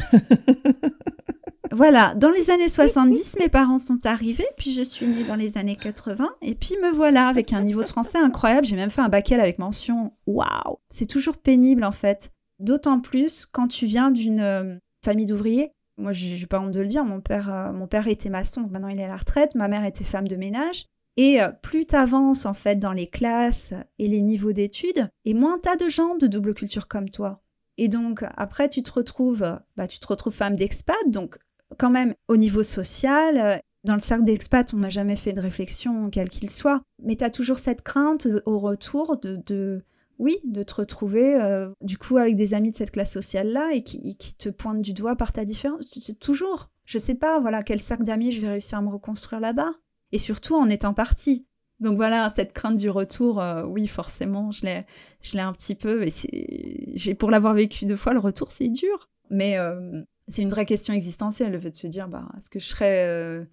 voilà, 1.71 2.13
dans 2.17 2.31
les 2.31 2.51
années 2.51 2.69
70, 2.69 3.37
mes 3.39 3.49
parents 3.49 3.79
sont 3.79 4.05
arrivés, 4.05 4.49
puis 4.57 4.75
je 4.75 4.83
suis 4.83 5.07
née 5.07 5.23
dans 5.23 5.37
les 5.37 5.57
années 5.59 5.77
80, 5.77 6.29
et 6.43 6.57
puis 6.57 6.75
me 6.83 6.91
voilà 6.91 7.29
avec 7.29 7.53
un 7.53 7.63
niveau 7.63 7.85
de 7.85 7.89
français 7.89 8.19
incroyable. 8.19 8.67
J'ai 8.67 8.75
même 8.75 8.91
fait 8.91 9.01
un 9.01 9.09
bac 9.09 9.31
avec 9.31 9.61
mention. 9.61 10.13
Waouh 10.27 10.79
C'est 10.91 11.07
toujours 11.07 11.37
pénible 11.37 11.85
en 11.85 11.93
fait. 11.93 12.33
D'autant 12.59 12.99
plus 12.99 13.47
quand 13.47 13.69
tu 13.69 13.87
viens 13.87 14.11
d'une 14.11 14.41
euh, 14.41 14.75
famille 15.05 15.27
d'ouvriers. 15.27 15.71
Moi, 15.99 16.13
j'ai 16.13 16.47
pas 16.47 16.61
honte 16.61 16.71
de 16.71 16.81
le 16.81 16.87
dire, 16.87 17.05
mon 17.05 17.21
père, 17.21 17.53
euh, 17.53 17.73
mon 17.73 17.89
père 17.89 18.07
était 18.07 18.31
maçon, 18.31 18.69
maintenant 18.71 18.89
il 18.89 19.01
est 19.01 19.05
à 19.05 19.09
la 19.09 19.17
retraite, 19.17 19.57
ma 19.57 19.67
mère 19.67 19.85
était 19.85 20.05
femme 20.05 20.29
de 20.29 20.37
ménage. 20.37 20.87
Et 21.17 21.43
euh, 21.43 21.49
plus 21.49 21.87
tu 21.87 21.97
avances 21.97 22.47
en 22.47 22.55
fait 22.55 22.77
dans 22.77 22.93
les 22.93 23.09
classes 23.09 23.75
et 23.99 24.07
les 24.07 24.23
niveaux 24.23 24.53
d'études, 24.53 25.11
et 25.25 25.35
moins 25.35 25.59
tu 25.61 25.69
as 25.69 25.75
de 25.75 25.89
gens 25.89 26.17
de 26.17 26.29
double 26.29 26.55
culture 26.55 26.87
comme 26.87 27.11
toi. 27.11 27.43
Et 27.77 27.89
donc 27.89 28.25
après 28.37 28.69
tu 28.69 28.85
te 28.85 28.93
retrouves, 28.93 29.59
bah, 29.77 29.89
tu 29.89 29.99
te 29.99 30.07
retrouves 30.07 30.35
femme 30.35 30.55
d'expat, 30.55 30.97
donc 31.09 31.39
quand 31.79 31.91
même 31.91 32.15
au 32.29 32.37
niveau 32.37 32.63
social, 32.63 33.61
dans 33.83 33.95
le 33.95 34.01
cercle 34.01 34.25
d'expat, 34.25 34.73
on 34.75 34.79
n'a 34.79 34.89
jamais 34.89 35.17
fait 35.17 35.33
de 35.33 35.41
réflexion, 35.41 36.11
quel 36.11 36.29
qu'il 36.29 36.51
soit, 36.51 36.81
mais 37.03 37.17
tu 37.17 37.25
as 37.25 37.31
toujours 37.31 37.59
cette 37.59 37.83
crainte 37.83 38.29
au 38.47 38.59
retour 38.61 39.17
de 39.17 39.83
oui, 40.19 40.39
de 40.45 40.63
te 40.63 40.75
retrouver 40.75 41.37
euh, 41.37 41.71
du 41.81 41.97
coup 41.97 42.17
avec 42.17 42.37
des 42.37 42.55
amis 42.55 42.73
de 42.73 42.77
cette 42.77 42.91
classe 42.91 43.13
sociale-là 43.13 43.71
et 43.73 43.83
qui, 43.83 44.17
te 44.37 44.49
pointent 44.49 44.83
du 44.83 44.93
doigt 44.93 45.17
par 45.17 45.33
ta 45.33 45.45
différence. 45.45 45.87
C'est 46.01 46.19
toujours, 46.19 46.71
je 46.85 46.99
sais 46.99 47.15
pas, 47.15 47.41
voilà, 47.41 47.63
quel 47.63 47.81
cercle 47.81 48.05
d'amis 48.05 48.33
je 48.33 48.41
vais 48.41 48.49
réussir 48.49 48.79
à 48.79 48.83
me 48.83 48.89
reconstruire 48.89 49.41
là-bas. 49.41 49.73
Et 50.11 50.19
surtout 50.19 50.57
en 50.57 50.69
étant 50.71 50.95
partie. 50.95 51.47
Donc 51.81 51.97
voilà, 51.97 52.33
cette 52.35 52.53
crainte 52.53 52.77
du 52.77 52.91
retour, 52.91 53.41
euh, 53.41 53.63
oui, 53.65 53.87
forcément, 53.87 54.51
je 54.51 54.65
l'ai, 54.65 54.87
je 55.23 55.35
l'ai 55.35 55.43
un 55.43 55.53
petit 55.53 55.75
peu. 55.75 56.05
Et 56.05 57.15
pour 57.15 57.31
l'avoir 57.31 57.55
vécu 57.55 57.85
deux 57.85 57.97
fois, 57.97 58.15
le 58.15 58.19
retour, 58.19 58.51
c'est 58.51 58.69
dur. 58.69 59.09
Mais 59.31 59.59
euh, 59.59 60.03
c'est 60.29 60.43
une 60.43 60.51
vraie 60.51 60.67
question 60.67 60.95
existentielle, 60.95 61.53
le 61.53 61.61
fait 61.61 61.71
de 61.71 61.77
se 61.77 61.87
dire, 61.87 62.09
bah, 62.09 62.27
est-ce 62.37 62.51
que 62.51 62.59
je 62.59 62.67
serais 62.67 63.47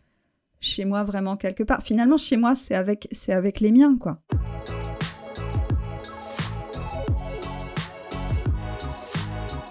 chez 0.61 0.85
moi 0.85 1.03
vraiment 1.03 1.37
quelque 1.37 1.63
part? 1.63 1.83
Finalement, 1.83 2.17
chez 2.17 2.37
moi, 2.37 2.55
c'est 2.55 2.73
avec, 2.73 3.09
c'est 3.11 3.33
avec 3.33 3.59
les 3.59 3.71
miens, 3.71 3.97
quoi. 3.99 4.21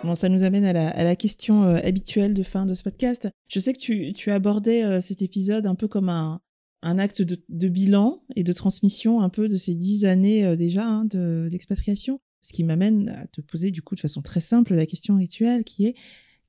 Bon, 0.05 0.14
ça 0.14 0.29
nous 0.29 0.43
amène 0.43 0.67
à 0.67 0.73
la, 1.03 1.17
question 1.17 1.64
euh, 1.64 1.81
habituelle 1.83 2.35
de 2.35 2.43
fin 2.43 2.67
de 2.67 2.75
ce 2.75 2.83
podcast. 2.83 3.27
Je 3.49 3.59
sais 3.59 3.73
que 3.73 3.79
tu, 3.79 4.12
tu 4.12 4.31
abordais 4.31 4.85
euh, 4.85 5.01
cet 5.01 5.23
épisode 5.23 5.64
un 5.64 5.75
peu 5.75 5.88
comme 5.88 6.11
un, 6.11 6.43
un 6.83 6.99
acte 6.99 7.23
de, 7.23 7.43
de, 7.49 7.69
bilan 7.69 8.23
et 8.37 8.45
de 8.45 8.53
transmission 8.53 9.23
un 9.23 9.31
peu 9.31 9.49
de 9.49 9.57
ces 9.57 9.75
dix 9.75 10.05
années 10.05 10.45
euh, 10.45 10.57
déjà 10.57 10.85
hein, 10.85 11.07
d'expatriation. 11.07 12.21
ce 12.43 12.53
qui 12.53 12.64
m'amène 12.64 13.09
à 13.09 13.27
te 13.29 13.40
poser 13.40 13.71
du 13.71 13.81
coup 13.81 13.95
de 13.95 14.01
façon 14.01 14.21
très 14.21 14.43
simple 14.43 14.75
la 14.75 14.85
question 14.85 15.17
rituelle 15.17 15.64
qui 15.64 15.87
est 15.87 15.95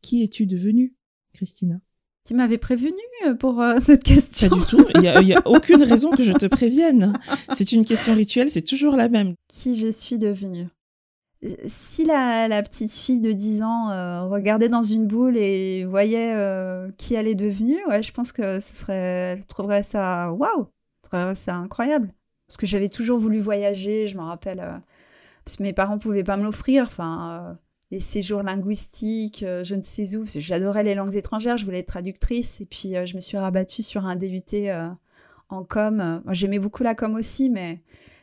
qui 0.02 0.22
es-tu 0.22 0.48
devenue, 0.48 0.94
Christina? 1.34 1.80
Tu 2.26 2.34
m'avais 2.34 2.58
prévenu 2.58 3.00
pour 3.40 3.64
cette 3.82 4.04
question. 4.04 4.50
Pas 4.50 4.56
du 4.58 4.66
tout. 4.66 4.86
Il 4.96 5.00
n'y 5.00 5.34
a, 5.34 5.40
a, 5.40 5.48
aucune 5.48 5.82
raison 5.82 6.12
que 6.12 6.26
je 6.26 6.34
te 6.34 6.48
prévienne. 6.48 7.14
C'est 7.54 7.72
une 7.72 7.86
question 7.86 8.16
rituelle, 8.16 8.50
c'est 8.50 8.64
toujours 8.64 8.98
la 8.98 9.08
même. 9.08 9.36
Qui 9.48 9.76
je 9.76 9.90
suis 9.90 10.18
devenue? 10.18 10.68
Si 11.68 12.06
la, 12.06 12.62
petite 12.64 12.92
fille 12.92 13.20
de 13.20 13.32
10 13.32 13.62
ans 13.62 13.90
euh, 13.92 14.24
regardait 14.24 14.70
dans 14.70 14.84
une 14.84 15.08
boule 15.08 15.38
et 15.38 15.86
voyait 15.86 16.34
euh, 16.36 16.90
qui 16.98 17.16
elle 17.16 17.28
est 17.28 17.36
devenue, 17.36 17.78
ouais, 17.88 18.04
je 18.04 18.12
pense 18.12 18.32
que 18.32 18.60
ce 18.60 18.76
serait, 18.76 18.94
elle 19.34 19.46
trouverait 19.46 19.84
ça 19.84 20.32
waouh, 20.32 20.68
trouverait 21.02 21.34
incroyable. 21.48 22.14
Parce 22.48 22.58
que 22.58 22.66
j'avais 22.66 22.90
toujours 22.90 23.20
voulu 23.20 23.40
voyager, 23.40 24.08
je 24.08 24.18
me 24.18 24.24
rappelle, 24.24 24.60
euh, 24.60 24.78
parce 25.44 25.58
que 25.58 25.64
mes 25.64 25.74
parents 25.74 26.00
pouvaient 26.00 26.24
pas 26.24 26.38
me 26.38 26.44
l'offrir, 26.44 26.90
les 27.92 28.00
séjours 28.00 28.44
linguistiques, 28.44 29.46
je 29.64 29.76
ne 29.76 29.82
sais 29.82 30.16
où, 30.16 30.26
j'adorais 30.28 30.84
les 30.84 30.96
langues 30.96 31.16
étrangères, 31.16 31.58
je 31.58 31.66
voulais 31.66 31.80
être 31.80 31.88
traductrice, 31.88 32.62
et 32.62 32.66
puis 32.66 32.94
je 33.06 33.16
me 33.16 33.22
suis 33.22 33.38
rabattue 33.38 33.84
sur 33.84 34.06
un 34.06 34.16
DUT 34.16 34.42
en 35.50 35.64
com. 35.64 36.22
J'aimais 36.32 36.60
beaucoup 36.60 36.84
la 36.84 36.96
com 36.96 37.16
aussi, 37.16 37.50
mais 37.50 37.82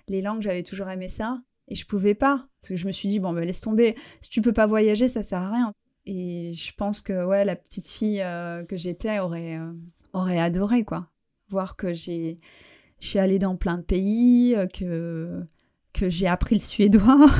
les 0.08 0.20
langues, 0.20 0.42
j'avais 0.42 0.64
toujours 0.64 0.88
aimé 0.88 1.08
ça. 1.08 1.38
Et 1.72 1.74
je 1.74 1.86
pouvais 1.86 2.14
pas. 2.14 2.46
Parce 2.60 2.68
que 2.68 2.76
je 2.76 2.86
me 2.86 2.92
suis 2.92 3.08
dit, 3.08 3.18
bon, 3.18 3.32
ben, 3.32 3.42
laisse 3.46 3.62
tomber. 3.62 3.96
Si 4.20 4.28
tu 4.28 4.42
peux 4.42 4.52
pas 4.52 4.66
voyager, 4.66 5.08
ça 5.08 5.22
sert 5.22 5.38
à 5.38 5.50
rien. 5.50 5.72
Et 6.04 6.52
je 6.52 6.70
pense 6.76 7.00
que 7.00 7.24
ouais, 7.24 7.46
la 7.46 7.56
petite 7.56 7.88
fille 7.88 8.20
euh, 8.20 8.62
que 8.62 8.76
j'étais 8.76 9.20
aurait, 9.20 9.56
euh, 9.56 9.72
aurait 10.12 10.38
adoré, 10.38 10.84
quoi. 10.84 11.08
Voir 11.48 11.76
que 11.76 11.94
j'ai, 11.94 12.40
je 13.00 13.06
suis 13.08 13.18
allée 13.18 13.38
dans 13.38 13.56
plein 13.56 13.78
de 13.78 13.82
pays, 13.82 14.54
euh, 14.54 14.66
que, 14.66 15.42
que 15.94 16.10
j'ai 16.10 16.26
appris 16.26 16.56
le 16.56 16.60
suédois. 16.60 17.30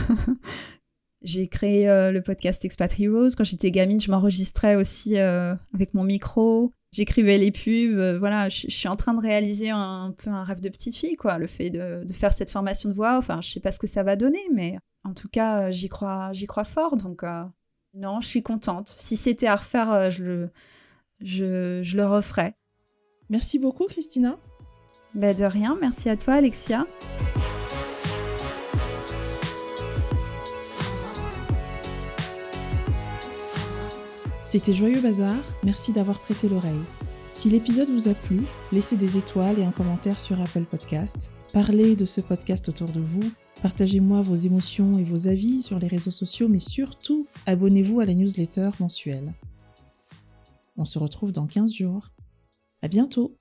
j'ai 1.22 1.46
créé 1.46 1.84
le 2.10 2.20
podcast 2.20 2.64
Expat 2.64 2.98
Heroes. 2.98 3.34
Quand 3.36 3.44
j'étais 3.44 3.70
gamine, 3.70 4.00
je 4.00 4.10
m'enregistrais 4.10 4.76
aussi 4.76 5.18
avec 5.18 5.92
mon 5.92 6.04
micro 6.04 6.72
j'écrivais 6.92 7.38
les 7.38 7.50
pubs. 7.50 7.98
Euh, 7.98 8.18
voilà, 8.18 8.48
je, 8.48 8.68
suis 8.68 8.88
en 8.88 8.96
train 8.96 9.14
de 9.14 9.20
réaliser 9.20 9.70
un, 9.70 10.14
peu 10.16 10.30
un 10.30 10.44
rêve 10.44 10.60
de 10.60 10.68
petite 10.68 10.96
fille, 10.96 11.16
quoi. 11.16 11.38
Le 11.38 11.46
fait 11.46 11.70
de, 11.70 12.04
faire 12.12 12.32
cette 12.32 12.50
formation 12.50 12.88
de 12.88 12.94
voix. 12.94 13.16
Enfin, 13.16 13.40
je 13.40 13.50
sais 13.50 13.60
pas 13.60 13.72
ce 13.72 13.78
que 13.78 13.86
ça 13.86 14.02
va 14.02 14.16
donner, 14.16 14.42
mais 14.52 14.78
en 15.04 15.14
tout 15.14 15.28
cas, 15.28 15.62
euh, 15.62 15.70
j'y 15.70 15.88
crois, 15.88 16.32
j'y 16.32 16.46
crois 16.46 16.64
fort. 16.64 16.96
Donc, 16.96 17.24
euh, 17.24 17.42
non, 17.94 18.20
je 18.20 18.28
suis 18.28 18.42
contente. 18.42 18.88
Si 18.88 19.16
c'était 19.16 19.48
à 19.48 19.56
refaire, 19.56 20.10
je 20.10 20.22
le, 20.22 20.50
je, 21.20 21.80
je 21.82 21.96
le 21.96 22.06
referais. 22.06 22.54
Merci 23.28 23.58
beaucoup, 23.58 23.86
Christina. 23.86 24.38
Ben 25.14 25.36
de 25.36 25.44
rien. 25.44 25.76
Merci 25.80 26.08
à 26.08 26.16
toi, 26.16 26.34
Alexia. 26.34 26.86
C'était 34.52 34.74
Joyeux 34.74 35.00
Bazar, 35.00 35.42
merci 35.64 35.94
d'avoir 35.94 36.20
prêté 36.20 36.46
l'oreille. 36.46 36.82
Si 37.32 37.48
l'épisode 37.48 37.88
vous 37.88 38.08
a 38.08 38.12
plu, 38.12 38.42
laissez 38.70 38.98
des 38.98 39.16
étoiles 39.16 39.58
et 39.58 39.64
un 39.64 39.70
commentaire 39.70 40.20
sur 40.20 40.38
Apple 40.42 40.64
Podcast. 40.64 41.32
Parlez 41.54 41.96
de 41.96 42.04
ce 42.04 42.20
podcast 42.20 42.68
autour 42.68 42.90
de 42.90 43.00
vous. 43.00 43.32
Partagez-moi 43.62 44.20
vos 44.20 44.34
émotions 44.34 44.92
et 44.92 45.04
vos 45.04 45.26
avis 45.26 45.62
sur 45.62 45.78
les 45.78 45.86
réseaux 45.86 46.10
sociaux, 46.10 46.48
mais 46.48 46.58
surtout, 46.58 47.26
abonnez-vous 47.46 48.00
à 48.00 48.04
la 48.04 48.12
newsletter 48.12 48.68
mensuelle. 48.78 49.32
On 50.76 50.84
se 50.84 50.98
retrouve 50.98 51.32
dans 51.32 51.46
15 51.46 51.72
jours. 51.72 52.10
À 52.82 52.88
bientôt! 52.88 53.38